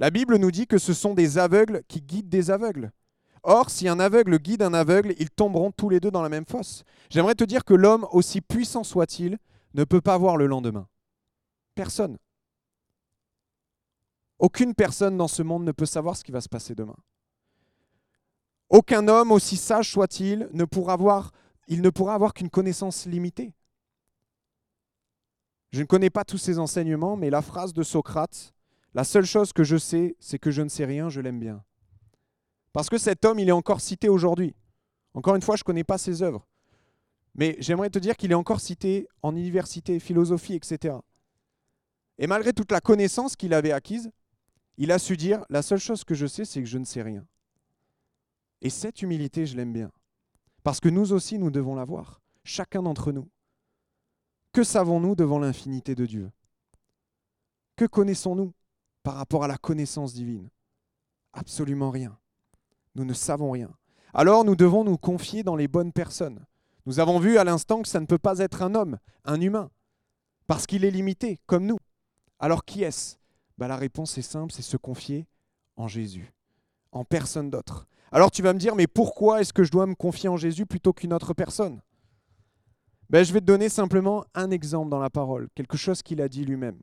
La 0.00 0.10
Bible 0.10 0.36
nous 0.36 0.50
dit 0.50 0.66
que 0.66 0.78
ce 0.78 0.94
sont 0.94 1.12
des 1.12 1.36
aveugles 1.36 1.82
qui 1.86 2.00
guident 2.00 2.30
des 2.30 2.50
aveugles. 2.50 2.90
Or, 3.42 3.68
si 3.68 3.86
un 3.86 4.00
aveugle 4.00 4.38
guide 4.38 4.62
un 4.62 4.72
aveugle, 4.72 5.14
ils 5.18 5.30
tomberont 5.30 5.72
tous 5.72 5.90
les 5.90 6.00
deux 6.00 6.10
dans 6.10 6.22
la 6.22 6.30
même 6.30 6.46
fosse. 6.46 6.84
J'aimerais 7.10 7.34
te 7.34 7.44
dire 7.44 7.66
que 7.66 7.74
l'homme, 7.74 8.06
aussi 8.10 8.40
puissant 8.40 8.82
soit-il, 8.82 9.38
ne 9.74 9.84
peut 9.84 10.00
pas 10.00 10.16
voir 10.16 10.38
le 10.38 10.46
lendemain. 10.46 10.88
Personne. 11.74 12.16
Aucune 14.38 14.74
personne 14.74 15.18
dans 15.18 15.28
ce 15.28 15.42
monde 15.42 15.64
ne 15.64 15.72
peut 15.72 15.84
savoir 15.84 16.16
ce 16.16 16.24
qui 16.24 16.32
va 16.32 16.40
se 16.40 16.48
passer 16.48 16.74
demain. 16.74 16.96
Aucun 18.70 19.06
homme, 19.06 19.30
aussi 19.30 19.58
sage 19.58 19.92
soit-il, 19.92 20.48
ne 20.54 20.64
pourra 20.64 20.94
avoir, 20.94 21.32
il 21.68 21.82
ne 21.82 21.90
pourra 21.90 22.14
avoir 22.14 22.32
qu'une 22.32 22.48
connaissance 22.48 23.04
limitée. 23.04 23.52
Je 25.72 25.80
ne 25.80 25.86
connais 25.86 26.08
pas 26.08 26.24
tous 26.24 26.38
ces 26.38 26.58
enseignements, 26.58 27.16
mais 27.16 27.28
la 27.28 27.42
phrase 27.42 27.74
de 27.74 27.82
Socrate, 27.82 28.54
la 28.94 29.04
seule 29.04 29.26
chose 29.26 29.52
que 29.52 29.64
je 29.64 29.76
sais, 29.76 30.16
c'est 30.18 30.38
que 30.38 30.50
je 30.50 30.62
ne 30.62 30.68
sais 30.68 30.84
rien, 30.84 31.08
je 31.08 31.20
l'aime 31.20 31.38
bien. 31.38 31.64
Parce 32.72 32.88
que 32.88 32.98
cet 32.98 33.24
homme, 33.24 33.38
il 33.38 33.48
est 33.48 33.52
encore 33.52 33.80
cité 33.80 34.08
aujourd'hui. 34.08 34.54
Encore 35.14 35.34
une 35.34 35.42
fois, 35.42 35.56
je 35.56 35.62
ne 35.62 35.64
connais 35.66 35.84
pas 35.84 35.98
ses 35.98 36.22
œuvres. 36.22 36.46
Mais 37.34 37.56
j'aimerais 37.60 37.90
te 37.90 37.98
dire 37.98 38.16
qu'il 38.16 38.32
est 38.32 38.36
encore 38.36 38.60
cité 38.60 39.08
en 39.22 39.34
université, 39.34 40.00
philosophie, 40.00 40.54
etc. 40.54 40.96
Et 42.18 42.26
malgré 42.26 42.52
toute 42.52 42.72
la 42.72 42.80
connaissance 42.80 43.36
qu'il 43.36 43.54
avait 43.54 43.72
acquise, 43.72 44.10
il 44.76 44.92
a 44.92 44.98
su 44.98 45.16
dire, 45.16 45.44
la 45.48 45.62
seule 45.62 45.78
chose 45.78 46.04
que 46.04 46.14
je 46.14 46.26
sais, 46.26 46.44
c'est 46.44 46.60
que 46.60 46.68
je 46.68 46.78
ne 46.78 46.84
sais 46.84 47.02
rien. 47.02 47.26
Et 48.62 48.70
cette 48.70 49.02
humilité, 49.02 49.46
je 49.46 49.56
l'aime 49.56 49.72
bien. 49.72 49.90
Parce 50.62 50.80
que 50.80 50.88
nous 50.88 51.12
aussi, 51.12 51.38
nous 51.38 51.50
devons 51.50 51.74
l'avoir, 51.74 52.20
chacun 52.44 52.82
d'entre 52.82 53.12
nous. 53.12 53.28
Que 54.52 54.64
savons-nous 54.64 55.14
devant 55.14 55.38
l'infinité 55.38 55.94
de 55.94 56.06
Dieu? 56.06 56.30
Que 57.76 57.86
connaissons-nous? 57.86 58.52
Par 59.02 59.14
rapport 59.14 59.44
à 59.44 59.48
la 59.48 59.58
connaissance 59.58 60.14
divine 60.14 60.50
Absolument 61.32 61.90
rien. 61.90 62.18
Nous 62.94 63.04
ne 63.04 63.12
savons 63.12 63.50
rien. 63.50 63.70
Alors 64.12 64.44
nous 64.44 64.56
devons 64.56 64.84
nous 64.84 64.98
confier 64.98 65.42
dans 65.42 65.56
les 65.56 65.68
bonnes 65.68 65.92
personnes. 65.92 66.44
Nous 66.86 66.98
avons 66.98 67.18
vu 67.18 67.38
à 67.38 67.44
l'instant 67.44 67.82
que 67.82 67.88
ça 67.88 68.00
ne 68.00 68.06
peut 68.06 68.18
pas 68.18 68.38
être 68.38 68.62
un 68.62 68.74
homme, 68.74 68.98
un 69.24 69.40
humain, 69.40 69.70
parce 70.46 70.66
qu'il 70.66 70.84
est 70.84 70.90
limité, 70.90 71.38
comme 71.46 71.66
nous. 71.66 71.78
Alors 72.38 72.64
qui 72.64 72.82
est-ce? 72.82 73.16
Ben, 73.58 73.68
La 73.68 73.76
réponse 73.76 74.16
est 74.18 74.22
simple, 74.22 74.52
c'est 74.52 74.62
se 74.62 74.76
confier 74.76 75.26
en 75.76 75.86
Jésus, 75.86 76.32
en 76.92 77.04
personne 77.04 77.50
d'autre. 77.50 77.86
Alors 78.10 78.30
tu 78.30 78.42
vas 78.42 78.52
me 78.52 78.58
dire, 78.58 78.74
mais 78.74 78.86
pourquoi 78.86 79.40
est-ce 79.40 79.52
que 79.52 79.62
je 79.62 79.70
dois 79.70 79.86
me 79.86 79.94
confier 79.94 80.28
en 80.28 80.36
Jésus 80.36 80.66
plutôt 80.66 80.92
qu'une 80.92 81.12
autre 81.12 81.34
personne? 81.34 81.80
Ben, 83.08 83.24
Je 83.24 83.32
vais 83.32 83.40
te 83.40 83.46
donner 83.46 83.68
simplement 83.68 84.24
un 84.34 84.50
exemple 84.50 84.90
dans 84.90 84.98
la 84.98 85.10
parole, 85.10 85.48
quelque 85.54 85.76
chose 85.76 86.02
qu'il 86.02 86.20
a 86.20 86.28
dit 86.28 86.44
lui-même. 86.44 86.80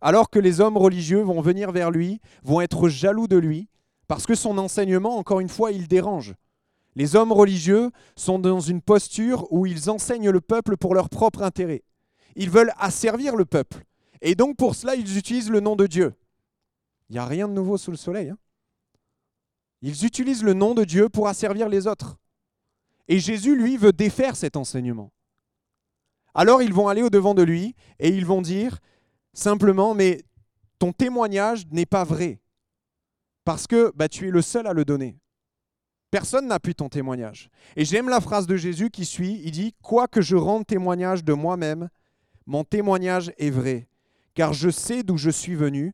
Alors 0.00 0.30
que 0.30 0.38
les 0.38 0.60
hommes 0.60 0.76
religieux 0.76 1.20
vont 1.20 1.40
venir 1.40 1.72
vers 1.72 1.90
lui, 1.90 2.20
vont 2.42 2.60
être 2.60 2.88
jaloux 2.88 3.28
de 3.28 3.36
lui, 3.36 3.68
parce 4.08 4.26
que 4.26 4.34
son 4.34 4.58
enseignement, 4.58 5.16
encore 5.16 5.40
une 5.40 5.48
fois, 5.48 5.72
il 5.72 5.88
dérange. 5.88 6.34
Les 6.94 7.16
hommes 7.16 7.32
religieux 7.32 7.90
sont 8.16 8.38
dans 8.38 8.60
une 8.60 8.80
posture 8.80 9.46
où 9.52 9.66
ils 9.66 9.90
enseignent 9.90 10.30
le 10.30 10.40
peuple 10.40 10.76
pour 10.76 10.94
leur 10.94 11.08
propre 11.08 11.42
intérêt. 11.42 11.82
Ils 12.36 12.50
veulent 12.50 12.72
asservir 12.78 13.36
le 13.36 13.44
peuple. 13.44 13.84
Et 14.22 14.34
donc 14.34 14.56
pour 14.56 14.74
cela, 14.74 14.94
ils 14.94 15.18
utilisent 15.18 15.50
le 15.50 15.60
nom 15.60 15.76
de 15.76 15.86
Dieu. 15.86 16.14
Il 17.10 17.14
n'y 17.14 17.18
a 17.18 17.26
rien 17.26 17.48
de 17.48 17.52
nouveau 17.52 17.76
sous 17.76 17.90
le 17.90 17.96
soleil. 17.96 18.30
Hein 18.30 18.38
ils 19.82 20.04
utilisent 20.04 20.42
le 20.42 20.54
nom 20.54 20.74
de 20.74 20.84
Dieu 20.84 21.08
pour 21.08 21.28
asservir 21.28 21.68
les 21.68 21.86
autres. 21.86 22.16
Et 23.08 23.20
Jésus, 23.20 23.56
lui, 23.56 23.76
veut 23.76 23.92
défaire 23.92 24.34
cet 24.34 24.56
enseignement. 24.56 25.12
Alors 26.34 26.60
ils 26.60 26.74
vont 26.74 26.88
aller 26.88 27.02
au-devant 27.02 27.34
de 27.34 27.42
lui 27.42 27.74
et 27.98 28.08
ils 28.08 28.26
vont 28.26 28.42
dire 28.42 28.78
simplement, 29.36 29.94
mais 29.94 30.22
ton 30.78 30.92
témoignage 30.92 31.66
n'est 31.70 31.86
pas 31.86 32.04
vrai, 32.04 32.40
parce 33.44 33.66
que 33.66 33.92
bah, 33.94 34.08
tu 34.08 34.28
es 34.28 34.30
le 34.30 34.42
seul 34.42 34.66
à 34.66 34.72
le 34.72 34.84
donner. 34.84 35.18
Personne 36.10 36.46
n'a 36.46 36.60
pu 36.60 36.74
ton 36.74 36.88
témoignage. 36.88 37.50
Et 37.74 37.84
j'aime 37.84 38.08
la 38.08 38.20
phrase 38.20 38.46
de 38.46 38.56
Jésus 38.56 38.90
qui 38.90 39.04
suit, 39.04 39.40
il 39.44 39.50
dit, 39.50 39.74
Quoi 39.82 40.08
que 40.08 40.22
je 40.22 40.36
rende 40.36 40.66
témoignage 40.66 41.24
de 41.24 41.32
moi-même, 41.32 41.88
mon 42.46 42.64
témoignage 42.64 43.32
est 43.38 43.50
vrai, 43.50 43.88
car 44.34 44.52
je 44.52 44.70
sais 44.70 45.02
d'où 45.02 45.16
je 45.16 45.30
suis 45.30 45.54
venu 45.54 45.92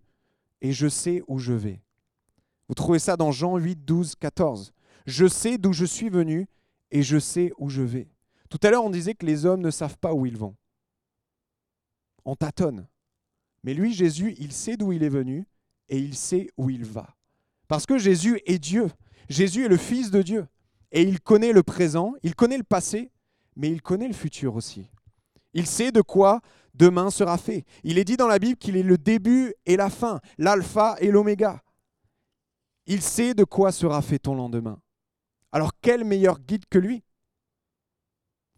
et 0.61 0.72
je 0.72 0.87
sais 0.87 1.22
où 1.26 1.38
je 1.38 1.52
vais. 1.52 1.83
Vous 2.68 2.74
trouvez 2.74 2.98
ça 2.98 3.16
dans 3.16 3.33
Jean 3.33 3.57
8, 3.57 3.85
12, 3.85 4.14
14. 4.16 4.72
Je 5.07 5.26
sais 5.26 5.59
d'où 5.59 5.72
je 5.72 5.85
suis 5.85 6.11
venu 6.11 6.46
et 6.90 7.02
je 7.02 7.18
sais 7.18 7.52
où 7.59 7.68
je 7.68 7.83
vais. 7.83 8.09
Tout 8.48 8.61
à 8.62 8.70
l'heure, 8.70 8.85
on 8.85 8.90
disait 8.90 9.14
que 9.14 9.26
les 9.26 9.46
hommes 9.46 9.62
ne 9.62 9.70
savent 9.70 9.98
pas 9.98 10.12
où 10.12 10.26
ils 10.26 10.37
vont. 10.37 10.55
On 12.24 12.37
tâtonne. 12.37 12.87
Mais 13.64 13.75
lui, 13.75 13.92
Jésus, 13.92 14.35
il 14.38 14.53
sait 14.53 14.77
d'où 14.77 14.92
il 14.92 15.03
est 15.03 15.09
venu 15.09 15.46
et 15.88 15.98
il 15.98 16.16
sait 16.16 16.48
où 16.57 16.70
il 16.70 16.85
va. 16.85 17.14
Parce 17.68 17.87
que 17.87 17.98
Jésus 17.98 18.40
est 18.46 18.59
Dieu. 18.59 18.88
Jésus 19.29 19.64
est 19.64 19.68
le 19.68 19.77
Fils 19.77 20.11
de 20.11 20.22
Dieu. 20.22 20.46
Et 20.90 21.03
il 21.03 21.20
connaît 21.20 21.53
le 21.53 21.62
présent, 21.62 22.12
il 22.22 22.35
connaît 22.35 22.59
le 22.59 22.64
passé, 22.64 23.11
mais 23.57 23.70
il 23.70 23.81
connaît 23.81 24.09
le 24.09 24.14
futur 24.14 24.57
aussi. 24.57 24.90
Il 25.55 25.66
sait 25.66 25.92
de 25.92 26.03
quoi 26.03 26.40
demain 26.75 27.11
sera 27.11 27.38
fait. 27.38 27.64
Il 27.83 27.98
est 27.98 28.05
dit 28.05 28.16
dans 28.16 28.27
la 28.27 28.38
Bible 28.38 28.59
qu'il 28.59 28.77
est 28.77 28.83
le 28.83 28.98
début 28.98 29.55
et 29.64 29.77
la 29.77 29.90
fin, 29.90 30.20
l'alpha 30.38 30.96
et 31.01 31.11
l'oméga. 31.11 31.62
Il 32.87 33.01
sait 33.01 33.35
de 33.35 33.44
quoi 33.44 33.72
sera 33.72 34.03
fait 34.03 34.18
ton 34.18 34.35
lendemain. 34.35 34.81
Alors 35.51 35.72
quel 35.81 36.05
meilleur 36.05 36.40
guide 36.40 36.64
que 36.68 36.79
lui? 36.79 37.05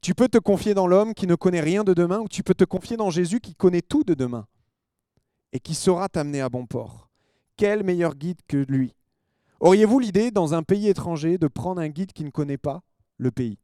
Tu 0.00 0.14
peux 0.14 0.28
te 0.28 0.38
confier 0.38 0.74
dans 0.74 0.86
l'homme 0.86 1.14
qui 1.14 1.26
ne 1.26 1.34
connaît 1.34 1.60
rien 1.60 1.82
de 1.84 1.94
demain 1.94 2.18
ou 2.20 2.28
tu 2.28 2.42
peux 2.42 2.54
te 2.54 2.64
confier 2.64 2.96
dans 2.96 3.10
Jésus 3.10 3.40
qui 3.40 3.54
connaît 3.54 3.82
tout 3.82 4.04
de 4.04 4.14
demain 4.14 4.46
et 5.54 5.60
qui 5.60 5.74
saura 5.74 6.08
t'amener 6.10 6.42
à 6.42 6.50
bon 6.50 6.66
port. 6.66 7.08
Quel 7.56 7.84
meilleur 7.84 8.16
guide 8.16 8.40
que 8.48 8.56
lui? 8.56 8.94
Auriez-vous 9.60 10.00
l'idée, 10.00 10.30
dans 10.32 10.52
un 10.52 10.64
pays 10.64 10.88
étranger, 10.88 11.38
de 11.38 11.46
prendre 11.46 11.80
un 11.80 11.88
guide 11.88 12.12
qui 12.12 12.24
ne 12.24 12.30
connaît 12.30 12.58
pas 12.58 12.82
le 13.16 13.30
pays? 13.30 13.58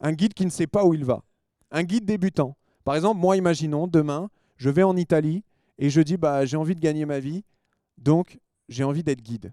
Un 0.00 0.12
guide 0.12 0.34
qui 0.34 0.46
ne 0.46 0.50
sait 0.50 0.66
pas 0.66 0.84
où 0.84 0.94
il 0.94 1.04
va 1.04 1.22
Un 1.70 1.84
guide 1.84 2.06
débutant 2.06 2.56
Par 2.84 2.96
exemple, 2.96 3.20
moi, 3.20 3.36
imaginons, 3.36 3.86
demain, 3.86 4.30
je 4.56 4.70
vais 4.70 4.82
en 4.82 4.96
Italie 4.96 5.44
et 5.78 5.90
je 5.90 6.00
dis, 6.00 6.16
bah, 6.16 6.46
j'ai 6.46 6.56
envie 6.56 6.74
de 6.74 6.80
gagner 6.80 7.04
ma 7.04 7.20
vie, 7.20 7.44
donc 7.98 8.38
j'ai 8.70 8.82
envie 8.82 9.04
d'être 9.04 9.20
guide. 9.20 9.52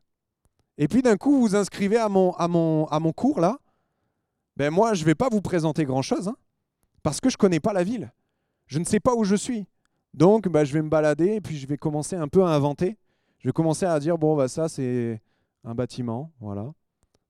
Et 0.77 0.87
puis 0.87 1.01
d'un 1.01 1.17
coup, 1.17 1.33
vous 1.33 1.41
vous 1.41 1.55
inscrivez 1.55 1.97
à 1.97 2.07
mon, 2.07 2.31
à 2.33 2.47
mon, 2.47 3.11
cours, 3.11 3.41
là. 3.41 3.59
Ben 4.55 4.71
moi, 4.71 4.93
je 4.93 5.01
ne 5.01 5.05
vais 5.05 5.15
pas 5.15 5.29
vous 5.29 5.41
présenter 5.41 5.83
grand-chose, 5.83 6.29
hein, 6.29 6.37
parce 7.03 7.19
que 7.19 7.29
je 7.29 7.35
ne 7.35 7.39
connais 7.39 7.59
pas 7.59 7.73
la 7.73 7.83
ville. 7.83 8.11
Je 8.67 8.79
ne 8.79 8.85
sais 8.85 9.01
pas 9.01 9.13
où 9.13 9.25
je 9.25 9.35
suis. 9.35 9.67
Donc, 10.13 10.47
bah, 10.47 10.63
je 10.63 10.73
vais 10.73 10.82
me 10.82 10.89
balader 10.89 11.36
et 11.36 11.41
puis 11.41 11.58
je 11.58 11.67
vais 11.67 11.78
commencer 11.78 12.15
un 12.15 12.28
peu 12.28 12.43
à 12.43 12.49
inventer. 12.49 12.97
Je 13.39 13.47
vais 13.47 13.54
commencer 13.54 13.86
à 13.86 13.99
dire, 13.99 14.17
bon, 14.17 14.36
bah, 14.36 14.47
ça, 14.47 14.69
c'est 14.69 15.21
un 15.63 15.76
bâtiment, 15.76 16.32
voilà. 16.39 16.71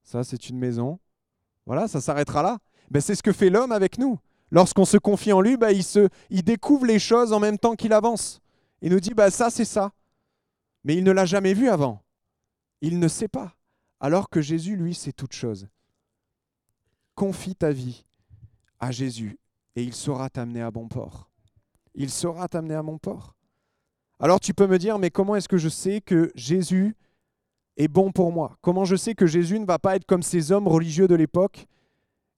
Ça, 0.04 0.24
c'est 0.24 0.50
une 0.50 0.58
maison. 0.58 1.00
Voilà, 1.66 1.88
ça 1.88 2.02
s'arrêtera 2.02 2.44
là. 2.44 2.60
Ben, 2.92 3.00
c'est 3.00 3.16
ce 3.16 3.24
que 3.24 3.32
fait 3.32 3.50
l'homme 3.50 3.72
avec 3.72 3.98
nous. 3.98 4.20
Lorsqu'on 4.52 4.86
se 4.86 4.98
confie 4.98 5.32
en 5.32 5.42
lui, 5.42 5.58
ben, 5.58 5.72
il, 5.72 5.84
se, 5.84 6.10
découvre 6.30 6.86
les 6.86 7.00
choses 7.00 7.34
en 7.34 7.40
même 7.40 7.58
temps 7.58 7.76
qu'il 7.76 7.94
avance. 7.94 8.42
Il 8.82 8.92
nous 8.92 9.00
dit, 9.00 9.14
bah, 9.14 9.32
ça, 9.32 9.50
c'est 9.50 9.66
ça. 9.66 9.94
Mais 10.84 10.96
il 10.96 11.04
ne 11.04 11.12
l'a 11.12 11.26
jamais 11.26 11.54
vu 11.54 11.70
avant. 11.70 12.04
Il 12.82 13.00
ne 13.00 13.08
sait 13.08 13.30
pas. 13.30 13.56
Alors 14.00 14.30
que 14.30 14.42
Jésus, 14.42 14.76
lui, 14.76 14.94
sait 14.94 15.14
toutes 15.14 15.34
choses. 15.34 15.68
Confie 17.16 17.56
ta 17.56 17.72
vie 17.72 18.06
à 18.80 18.92
Jésus 18.92 19.40
et 19.76 19.84
il 19.84 19.94
saura 19.94 20.30
t'amener 20.30 20.62
à 20.62 20.70
bon 20.70 20.90
port. 20.90 21.30
Il 21.96 22.10
saura 22.10 22.48
t'amener 22.48 22.76
à 22.76 22.84
bon 22.84 22.98
port. 22.98 23.36
Alors 24.20 24.40
tu 24.40 24.54
peux 24.54 24.68
me 24.68 24.78
dire, 24.78 25.00
mais 25.00 25.10
comment 25.12 25.36
est-ce 25.36 25.50
que 25.50 25.58
je 25.58 25.70
sais 25.70 26.02
que 26.02 26.32
Jésus 26.36 26.96
est 27.78 27.88
bon 27.88 28.12
pour 28.12 28.32
moi? 28.32 28.58
Comment 28.62 28.86
je 28.86 28.96
sais 28.96 29.16
que 29.16 29.28
Jésus 29.28 29.60
ne 29.60 29.66
va 29.66 29.80
pas 29.80 29.96
être 29.96 30.06
comme 30.06 30.24
ces 30.24 30.52
hommes 30.52 30.68
religieux 30.68 31.08
de 31.08 31.16
l'époque 31.16 31.68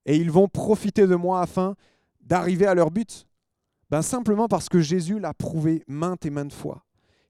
et 0.06 0.18
ils 0.18 0.32
vont 0.32 0.48
profiter 0.48 1.08
de 1.08 1.16
moi 1.16 1.42
afin 1.42 1.76
d'arriver 2.22 2.66
à 2.66 2.74
leur 2.74 2.92
but? 2.92 3.28
Ben 3.90 4.02
Simplement 4.02 4.48
parce 4.48 4.68
que 4.68 4.82
Jésus 4.82 5.20
l'a 5.20 5.34
prouvé 5.34 5.84
maintes 5.88 6.26
et 6.26 6.32
maintes 6.32 6.54
fois. 6.54 6.84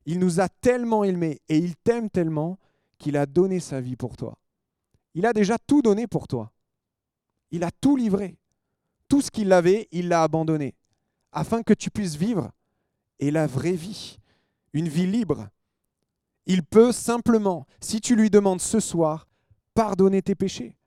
Il 0.06 0.20
nous 0.20 0.40
a 0.40 0.48
tellement 0.48 1.04
aimés 1.04 1.42
et 1.50 1.58
il 1.58 1.76
t'aime 1.76 2.10
tellement 2.10 2.58
qu'il 2.98 3.18
a 3.18 3.26
donné 3.26 3.60
sa 3.60 3.82
vie 3.82 3.96
pour 3.96 4.16
toi. 4.16 4.38
Il 5.16 5.26
a 5.26 5.34
déjà 5.34 5.58
tout 5.58 5.82
donné 5.82 6.08
pour 6.08 6.28
toi. 6.28 6.52
Il 7.52 7.64
a 7.64 7.72
tout 7.72 7.96
livré. 7.96 8.38
Tout 9.08 9.22
ce 9.22 9.32
qu'il 9.32 9.52
avait, 9.52 9.88
il 9.92 10.08
l'a 10.08 10.24
abandonné, 10.24 10.76
afin 11.36 11.62
que 11.62 11.74
tu 11.74 11.92
puisses 11.92 12.16
vivre 12.16 12.52
et 13.20 13.30
la 13.30 13.46
vraie 13.46 13.74
vie, 13.74 14.18
une 14.74 14.88
vie 14.88 15.06
libre. 15.06 15.50
Il 16.48 16.64
peut 16.64 16.92
simplement, 16.92 17.68
si 17.82 18.02
tu 18.02 18.16
lui 18.16 18.30
demandes 18.30 18.62
ce 18.62 18.80
soir, 18.80 19.28
pardonner 19.74 20.22
tes 20.22 20.36
péchés. 20.36 20.78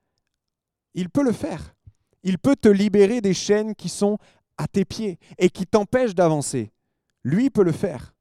Il 0.95 1.11
peut 1.11 1.23
le 1.23 1.33
faire. 1.33 1.75
Il 2.25 2.39
peut 2.39 2.57
te 2.57 2.69
libérer 2.69 3.21
des 3.21 3.35
chaînes 3.35 3.75
qui 3.75 3.89
sont 3.89 4.19
à 4.57 4.67
tes 4.67 4.85
pieds 4.85 5.19
et 5.37 5.51
qui 5.51 5.67
t'empêchent 5.67 6.15
d'avancer. 6.15 6.73
Lui 7.23 7.51
peut 7.51 7.63
le 7.63 7.73
faire. 7.73 8.15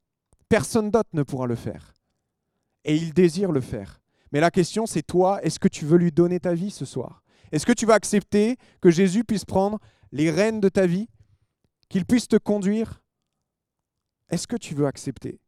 Personne 0.50 0.92
d'autre 0.92 1.10
ne 1.14 1.24
pourra 1.24 1.48
le 1.48 1.56
faire. 1.56 1.94
Et 2.84 2.96
il 2.96 3.14
désire 3.14 3.52
le 3.52 3.62
faire. 3.62 4.02
Mais 4.32 4.40
la 4.40 4.52
question, 4.52 4.86
c'est 4.86 5.04
toi, 5.04 5.42
est-ce 5.44 5.60
que 5.60 5.68
tu 5.68 5.86
veux 5.86 5.98
lui 5.98 6.12
donner 6.12 6.40
ta 6.40 6.54
vie 6.54 6.72
ce 6.72 6.86
soir? 6.86 7.24
Est-ce 7.52 7.66
que 7.66 7.74
tu 7.74 7.86
vas 7.86 7.94
accepter 7.94 8.58
que 8.82 8.92
Jésus 8.92 9.24
puisse 9.24 9.46
prendre 9.46 9.80
les 10.12 10.30
rênes 10.30 10.60
de 10.60 10.70
ta 10.70 10.86
vie 10.86 11.08
Qu'il 11.90 12.06
puisse 12.06 12.28
te 12.28 12.36
conduire 12.36 13.02
Est-ce 14.30 14.48
que 14.48 14.58
tu 14.58 14.76
veux 14.76 14.88
accepter? 14.88 15.40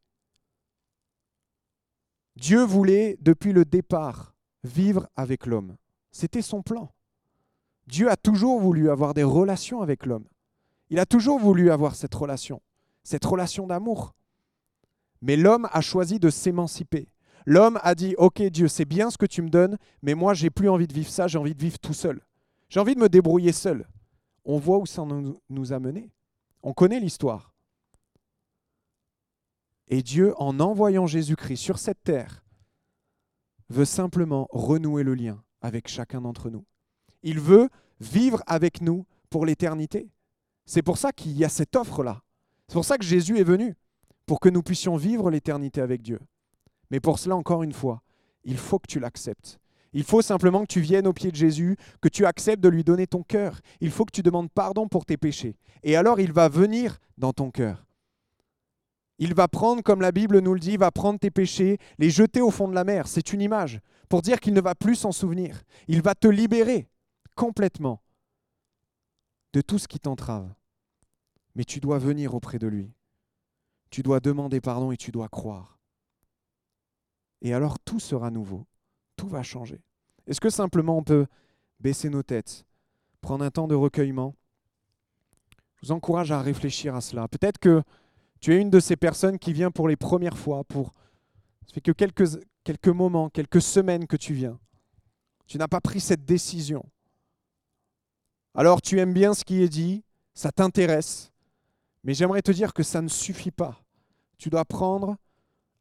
Dieu 2.36 2.64
voulait, 2.64 3.18
depuis 3.20 3.52
le 3.52 3.66
départ, 3.66 4.34
vivre 4.64 5.10
avec 5.16 5.46
l'homme. 5.46 5.76
C'était 6.12 6.42
son 6.42 6.62
plan. 6.62 6.94
Dieu 7.88 8.10
a 8.10 8.16
toujours 8.16 8.62
voulu 8.62 8.90
avoir 8.90 9.14
des 9.14 9.24
relations 9.24 9.82
avec 9.82 10.06
l'homme. 10.06 10.28
Il 10.90 11.00
a 11.00 11.06
toujours 11.06 11.40
voulu 11.40 11.72
avoir 11.72 11.96
cette 11.96 12.16
relation, 12.16 12.62
cette 13.04 13.26
relation 13.26 13.68
d'amour. 13.68 14.16
Mais 15.22 15.36
l'homme 15.36 15.68
a 15.72 15.82
choisi 15.82 16.20
de 16.20 16.30
s'émanciper. 16.30 17.10
L'homme 17.46 17.80
a 17.84 17.96
dit, 17.96 18.16
OK 18.18 18.42
Dieu, 18.44 18.68
c'est 18.68 18.86
bien 18.86 19.10
ce 19.10 19.18
que 19.18 19.26
tu 19.26 19.42
me 19.42 19.50
donnes, 19.50 19.78
mais 20.02 20.14
moi, 20.14 20.34
j'ai 20.34 20.50
plus 20.50 20.70
envie 20.70 20.88
de 20.88 20.94
vivre 20.94 21.10
ça, 21.10 21.28
j'ai 21.28 21.38
envie 21.38 21.56
de 21.56 21.62
vivre 21.62 21.80
tout 21.80 21.94
seul. 21.94 22.22
J'ai 22.70 22.80
envie 22.80 22.96
de 22.96 23.00
me 23.00 23.10
débrouiller 23.10 23.52
seul. 23.52 23.88
On 24.46 24.60
voit 24.60 24.78
où 24.78 24.86
ça 24.86 25.04
nous 25.50 25.74
a 25.74 25.80
menés. 25.80 26.10
On 26.62 26.74
connaît 26.74 27.00
l'histoire. 27.00 27.54
Et 29.88 30.04
Dieu, 30.04 30.34
en 30.38 30.60
envoyant 30.60 31.08
Jésus-Christ 31.08 31.58
sur 31.58 31.80
cette 31.80 32.04
terre, 32.04 32.44
veut 33.70 33.86
simplement 33.86 34.48
renouer 34.52 35.04
le 35.04 35.16
lien 35.16 35.44
avec 35.62 35.88
chacun 35.88 36.22
d'entre 36.22 36.50
nous. 36.50 36.66
Il 37.24 37.40
veut 37.40 37.70
vivre 38.00 38.44
avec 38.46 38.82
nous 38.82 39.06
pour 39.30 39.46
l'éternité. 39.46 40.10
C'est 40.66 40.82
pour 40.82 40.98
ça 40.98 41.12
qu'il 41.12 41.38
y 41.38 41.44
a 41.44 41.50
cette 41.50 41.76
offre-là. 41.76 42.22
C'est 42.68 42.76
pour 42.76 42.86
ça 42.86 42.98
que 42.98 43.06
Jésus 43.06 43.40
est 43.40 43.44
venu 43.44 43.76
pour 44.26 44.40
que 44.40 44.50
nous 44.50 44.62
puissions 44.62 44.96
vivre 44.96 45.32
l'éternité 45.32 45.82
avec 45.82 46.02
Dieu. 46.02 46.20
Mais 46.92 47.00
pour 47.00 47.18
cela, 47.18 47.36
encore 47.36 47.64
une 47.64 47.74
fois, 47.74 48.04
il 48.44 48.58
faut 48.58 48.80
que 48.80 48.88
tu 48.88 49.00
l'acceptes. 49.00 49.60
Il 49.94 50.04
faut 50.04 50.22
simplement 50.22 50.62
que 50.62 50.72
tu 50.72 50.82
viennes 50.82 51.08
au 51.08 51.14
pied 51.14 51.32
de 51.32 51.36
Jésus, 51.36 51.78
que 52.02 52.10
tu 52.10 52.26
acceptes 52.26 52.64
de 52.64 52.70
lui 52.70 52.84
donner 52.84 53.08
ton 53.08 53.24
cœur. 53.24 53.60
Il 53.82 53.92
faut 53.92 54.06
que 54.06 54.12
tu 54.12 54.22
demandes 54.22 54.52
pardon 54.52 54.88
pour 54.88 55.06
tes 55.06 55.18
péchés. 55.18 55.58
Et 55.84 55.96
alors 55.96 56.20
il 56.20 56.32
va 56.32 56.50
venir 56.50 57.00
dans 57.18 57.34
ton 57.34 57.52
cœur. 57.52 57.86
Il 59.18 59.34
va 59.34 59.50
prendre, 59.50 59.84
comme 59.84 60.02
la 60.02 60.14
Bible 60.14 60.40
nous 60.40 60.54
le 60.54 60.60
dit, 60.60 60.74
il 60.74 60.80
va 60.80 60.92
prendre 60.92 61.20
tes 61.20 61.32
péchés, 61.32 61.78
les 61.98 62.10
jeter 62.10 62.40
au 62.40 62.52
fond 62.52 62.70
de 62.70 62.74
la 62.74 62.86
mer. 62.86 63.08
C'est 63.08 63.34
une 63.34 63.42
image 63.42 63.82
pour 64.08 64.22
dire 64.22 64.40
qu'il 64.40 64.54
ne 64.54 64.62
va 64.62 64.76
plus 64.76 64.96
s'en 64.96 65.12
souvenir. 65.12 65.62
Il 65.88 66.02
va 66.02 66.16
te 66.16 66.28
libérer 66.28 66.90
complètement 67.36 68.02
de 69.54 69.62
tout 69.62 69.78
ce 69.78 69.88
qui 69.88 70.00
t'entrave. 70.00 70.54
Mais 71.56 71.66
tu 71.66 71.80
dois 71.80 71.98
venir 71.98 72.34
auprès 72.34 72.60
de 72.60 72.68
lui. 72.68 72.94
Tu 73.90 74.04
dois 74.04 74.20
demander 74.20 74.62
pardon 74.62 74.92
et 74.92 74.98
tu 74.98 75.12
dois 75.12 75.28
croire. 75.28 75.80
Et 77.42 77.54
alors 77.54 77.80
tout 77.80 78.00
sera 78.00 78.32
nouveau, 78.32 78.66
tout 79.20 79.28
va 79.28 79.44
changer. 79.44 79.82
Est-ce 80.28 80.40
que 80.40 80.50
simplement 80.50 80.98
on 80.98 81.04
peut 81.04 81.28
baisser 81.82 82.10
nos 82.10 82.24
têtes, 82.24 82.66
prendre 83.20 83.44
un 83.44 83.52
temps 83.52 83.68
de 83.68 83.76
recueillement? 83.76 84.34
Je 85.76 85.88
vous 85.88 85.92
encourage 85.92 86.32
à 86.32 86.42
réfléchir 86.42 86.96
à 86.96 87.02
cela. 87.02 87.28
Peut-être 87.28 87.58
que 87.58 87.84
tu 88.40 88.54
es 88.54 88.62
une 88.62 88.70
de 88.70 88.80
ces 88.80 88.96
personnes 88.96 89.38
qui 89.38 89.52
vient 89.52 89.72
pour 89.72 89.90
les 89.90 89.98
premières 89.98 90.38
fois, 90.38 90.64
pour 90.64 90.94
ça 91.68 91.74
fait 91.74 91.82
que 91.82 91.92
quelques, 91.92 92.40
quelques 92.64 92.88
moments, 92.88 93.30
quelques 93.30 93.62
semaines 93.62 94.08
que 94.08 94.16
tu 94.16 94.34
viens. 94.34 94.58
Tu 95.48 95.58
n'as 95.58 95.68
pas 95.68 95.82
pris 95.82 96.00
cette 96.00 96.24
décision. 96.24 96.86
Alors 98.56 98.82
tu 98.82 99.00
aimes 99.00 99.14
bien 99.14 99.34
ce 99.34 99.44
qui 99.44 99.62
est 99.62 99.70
dit, 99.70 100.06
ça 100.34 100.54
t'intéresse, 100.54 101.34
mais 102.06 102.14
j'aimerais 102.14 102.42
te 102.42 102.52
dire 102.52 102.74
que 102.74 102.84
ça 102.84 103.02
ne 103.02 103.10
suffit 103.10 103.52
pas. 103.52 103.84
Tu 104.38 104.50
dois 104.50 104.64
prendre 104.64 105.18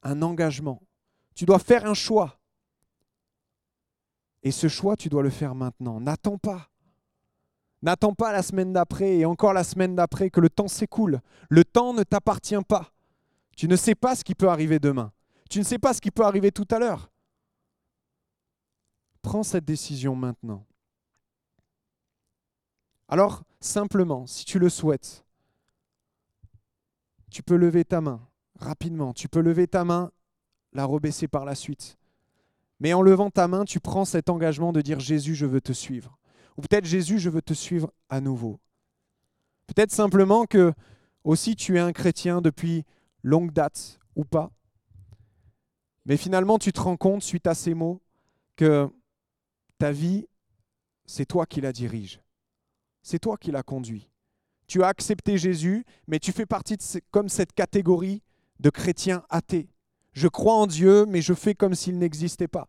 un 0.03 0.22
engagement. 0.22 0.83
Tu 1.37 1.44
dois 1.44 1.61
faire 1.61 1.87
un 1.87 1.94
choix. 1.94 2.38
Et 4.48 4.50
ce 4.50 4.66
choix, 4.66 4.96
tu 4.96 5.11
dois 5.11 5.22
le 5.22 5.28
faire 5.28 5.54
maintenant. 5.54 6.00
N'attends 6.00 6.38
pas. 6.38 6.70
N'attends 7.82 8.14
pas 8.14 8.32
la 8.32 8.42
semaine 8.42 8.72
d'après 8.72 9.18
et 9.18 9.26
encore 9.26 9.52
la 9.52 9.62
semaine 9.62 9.94
d'après 9.94 10.30
que 10.30 10.40
le 10.40 10.48
temps 10.48 10.68
s'écoule. 10.68 11.20
Le 11.50 11.66
temps 11.66 11.92
ne 11.92 12.02
t'appartient 12.02 12.64
pas. 12.66 12.94
Tu 13.58 13.68
ne 13.68 13.76
sais 13.76 13.94
pas 13.94 14.16
ce 14.16 14.24
qui 14.24 14.34
peut 14.34 14.48
arriver 14.48 14.78
demain. 14.78 15.12
Tu 15.50 15.58
ne 15.58 15.64
sais 15.64 15.78
pas 15.78 15.92
ce 15.92 16.00
qui 16.00 16.11
peut 16.11 16.24
arriver 16.24 16.50
tout 16.50 16.66
à 16.70 16.78
l'heure. 16.78 17.11
Prends 19.20 19.42
cette 19.42 19.66
décision 19.66 20.16
maintenant. 20.16 20.64
Alors, 23.06 23.42
simplement, 23.61 24.26
si 24.26 24.46
tu 24.46 24.58
le 24.58 24.70
souhaites, 24.70 25.26
tu 27.30 27.42
peux 27.42 27.56
lever 27.56 27.84
ta 27.84 28.00
main 28.00 28.26
rapidement. 28.58 29.12
Tu 29.12 29.28
peux 29.28 29.40
lever 29.40 29.68
ta 29.68 29.84
main, 29.84 30.11
la 30.72 30.87
rebaisser 30.87 31.28
par 31.28 31.44
la 31.44 31.54
suite. 31.54 31.97
Mais 32.81 32.93
en 32.93 33.03
levant 33.03 33.31
ta 33.31 33.49
main, 33.49 33.64
tu 33.64 33.81
prends 33.81 34.05
cet 34.05 34.31
engagement 34.31 34.73
de 34.73 34.81
dire 34.81 35.01
Jésus, 35.01 35.35
je 35.35 35.47
veux 35.47 35.61
te 35.61 35.73
suivre. 35.73 36.19
Ou 36.57 36.62
peut-être 36.62 36.85
Jésus, 36.85 37.19
je 37.19 37.31
veux 37.31 37.43
te 37.43 37.55
suivre 37.55 37.93
à 38.09 38.21
nouveau. 38.21 38.61
Peut-être 39.67 39.93
simplement 39.93 40.47
que 40.47 40.73
aussi 41.25 41.57
tu 41.57 41.77
es 41.77 41.81
un 41.81 41.93
chrétien 41.93 42.41
depuis 42.41 42.85
longue 43.23 43.53
date 43.53 43.99
ou 44.17 44.25
pas. 44.25 44.51
Mais 46.05 46.17
finalement, 46.17 46.59
tu 46.59 46.73
te 46.73 46.81
rends 46.81 46.97
compte, 46.97 47.23
suite 47.23 47.47
à 47.47 47.55
ces 47.55 47.75
mots, 47.75 48.01
que 48.57 48.88
ta 49.77 49.93
vie, 49.93 50.27
c'est 51.05 51.27
toi 51.27 51.47
qui 51.47 51.61
la 51.61 51.73
dirige. 51.73 52.21
C'est 53.03 53.19
toi 53.19 53.37
qui 53.37 53.51
la 53.51 53.62
conduis. 53.62 54.11
tu 54.67 54.83
as 54.83 54.88
accepté 54.88 55.38
Jésus, 55.38 55.85
mais 56.07 56.19
tu 56.19 56.31
fais 56.33 56.45
partie 56.45 56.77
comme 57.11 57.29
cette 57.29 57.55
catégorie 57.55 58.23
de 58.61 58.69
chrétiens 58.71 59.25
athées. 59.31 59.71
Je 60.18 60.26
crois 60.26 60.54
en 60.54 60.66
Dieu, 60.66 61.07
mais 61.07 61.22
je 61.22 61.33
fais 61.33 61.54
comme 61.54 61.76
s'il 61.76 61.96
n'existait 61.96 62.48
pas. 62.48 62.66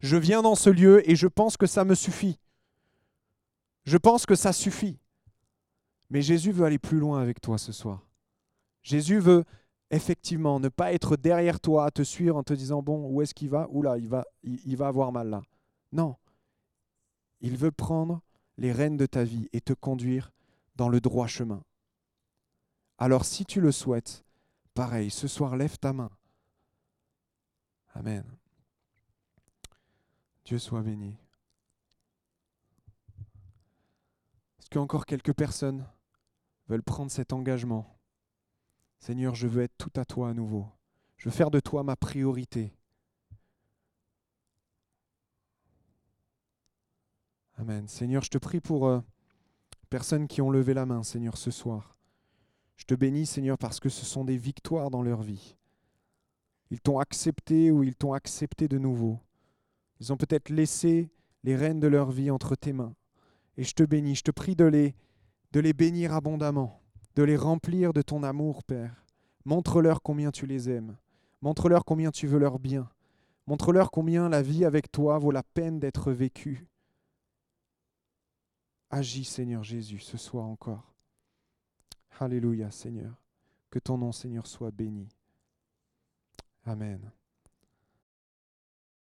Je 0.00 0.18
viens 0.18 0.42
dans 0.42 0.54
ce 0.54 0.68
lieu 0.68 1.08
et 1.08 1.16
je 1.16 1.26
pense 1.26 1.56
que 1.56 1.66
ça 1.66 1.82
me 1.82 1.94
suffit. 1.94 2.38
Je 3.86 3.96
pense 3.96 4.26
que 4.26 4.34
ça 4.34 4.52
suffit. 4.52 4.98
Mais 6.10 6.20
Jésus 6.20 6.52
veut 6.52 6.66
aller 6.66 6.78
plus 6.78 6.98
loin 6.98 7.22
avec 7.22 7.40
toi 7.40 7.56
ce 7.56 7.72
soir. 7.72 8.06
Jésus 8.82 9.18
veut 9.18 9.44
effectivement 9.90 10.60
ne 10.60 10.68
pas 10.68 10.92
être 10.92 11.16
derrière 11.16 11.58
toi 11.58 11.86
à 11.86 11.90
te 11.90 12.02
suivre 12.02 12.36
en 12.36 12.42
te 12.42 12.52
disant 12.52 12.82
bon 12.82 13.08
où 13.08 13.22
est-ce 13.22 13.32
qu'il 13.32 13.48
va? 13.48 13.66
Oula, 13.70 13.96
il 13.96 14.08
va 14.08 14.26
il 14.42 14.76
va 14.76 14.88
avoir 14.88 15.10
mal 15.10 15.30
là. 15.30 15.42
Non. 15.90 16.16
Il 17.40 17.56
veut 17.56 17.72
prendre 17.72 18.20
les 18.58 18.72
rênes 18.72 18.98
de 18.98 19.06
ta 19.06 19.24
vie 19.24 19.48
et 19.54 19.62
te 19.62 19.72
conduire 19.72 20.32
dans 20.76 20.90
le 20.90 21.00
droit 21.00 21.28
chemin. 21.28 21.62
Alors 22.98 23.24
si 23.24 23.46
tu 23.46 23.62
le 23.62 23.72
souhaites, 23.72 24.22
pareil, 24.74 25.08
ce 25.08 25.28
soir 25.28 25.56
lève 25.56 25.78
ta 25.78 25.94
main. 25.94 26.10
Amen. 27.94 28.24
Dieu 30.44 30.58
soit 30.58 30.82
béni. 30.82 31.16
Est-ce 34.58 34.68
qu'encore 34.68 35.06
quelques 35.06 35.32
personnes 35.32 35.86
veulent 36.68 36.82
prendre 36.82 37.10
cet 37.10 37.32
engagement? 37.32 37.98
Seigneur, 38.98 39.34
je 39.34 39.46
veux 39.46 39.62
être 39.62 39.76
tout 39.78 39.92
à 39.96 40.04
toi 40.04 40.30
à 40.30 40.34
nouveau. 40.34 40.66
Je 41.16 41.28
veux 41.28 41.34
faire 41.34 41.50
de 41.50 41.60
toi 41.60 41.82
ma 41.82 41.96
priorité. 41.96 42.74
Amen. 47.56 47.86
Seigneur, 47.86 48.22
je 48.22 48.30
te 48.30 48.38
prie 48.38 48.60
pour 48.60 48.88
euh, 48.88 49.00
personnes 49.88 50.26
qui 50.26 50.42
ont 50.42 50.50
levé 50.50 50.74
la 50.74 50.86
main, 50.86 51.02
Seigneur, 51.02 51.36
ce 51.36 51.50
soir. 51.50 51.96
Je 52.76 52.84
te 52.84 52.94
bénis, 52.94 53.26
Seigneur, 53.26 53.56
parce 53.56 53.78
que 53.78 53.88
ce 53.88 54.04
sont 54.04 54.24
des 54.24 54.36
victoires 54.36 54.90
dans 54.90 55.02
leur 55.02 55.22
vie. 55.22 55.56
Ils 56.70 56.80
t'ont 56.80 56.98
accepté 56.98 57.70
ou 57.70 57.82
ils 57.82 57.94
t'ont 57.94 58.12
accepté 58.12 58.68
de 58.68 58.78
nouveau. 58.78 59.18
Ils 60.00 60.12
ont 60.12 60.16
peut-être 60.16 60.50
laissé 60.50 61.10
les 61.44 61.56
rênes 61.56 61.80
de 61.80 61.86
leur 61.86 62.10
vie 62.10 62.30
entre 62.30 62.56
tes 62.56 62.72
mains. 62.72 62.94
Et 63.56 63.64
je 63.64 63.74
te 63.74 63.82
bénis, 63.82 64.16
je 64.16 64.22
te 64.22 64.30
prie 64.30 64.56
de 64.56 64.64
les, 64.64 64.94
bénir 65.72 66.14
abondamment 66.14 66.80
de 67.14 67.22
les 67.22 67.36
remplir 67.36 67.92
de 67.92 68.02
ton 68.02 68.22
amour, 68.22 68.64
Père. 68.64 69.04
Montre-leur 69.44 70.02
combien 70.02 70.30
tu 70.30 70.46
les 70.46 70.68
aimes. 70.68 70.96
Montre-leur 71.42 71.84
combien 71.84 72.10
tu 72.10 72.26
veux 72.26 72.38
leur 72.38 72.58
bien. 72.58 72.90
Montre-leur 73.46 73.90
combien 73.90 74.28
la 74.28 74.42
vie 74.42 74.64
avec 74.64 74.90
toi 74.90 75.18
vaut 75.18 75.30
la 75.30 75.42
peine 75.42 75.78
d'être 75.78 76.10
vécue. 76.12 76.66
Agis, 78.90 79.24
Seigneur 79.24 79.62
Jésus, 79.62 79.98
ce 79.98 80.16
soir 80.16 80.46
encore. 80.46 80.94
Alléluia, 82.18 82.70
Seigneur. 82.70 83.14
Que 83.70 83.78
ton 83.78 83.98
nom, 83.98 84.12
Seigneur, 84.12 84.46
soit 84.46 84.70
béni. 84.70 85.08
Amen. 86.66 87.12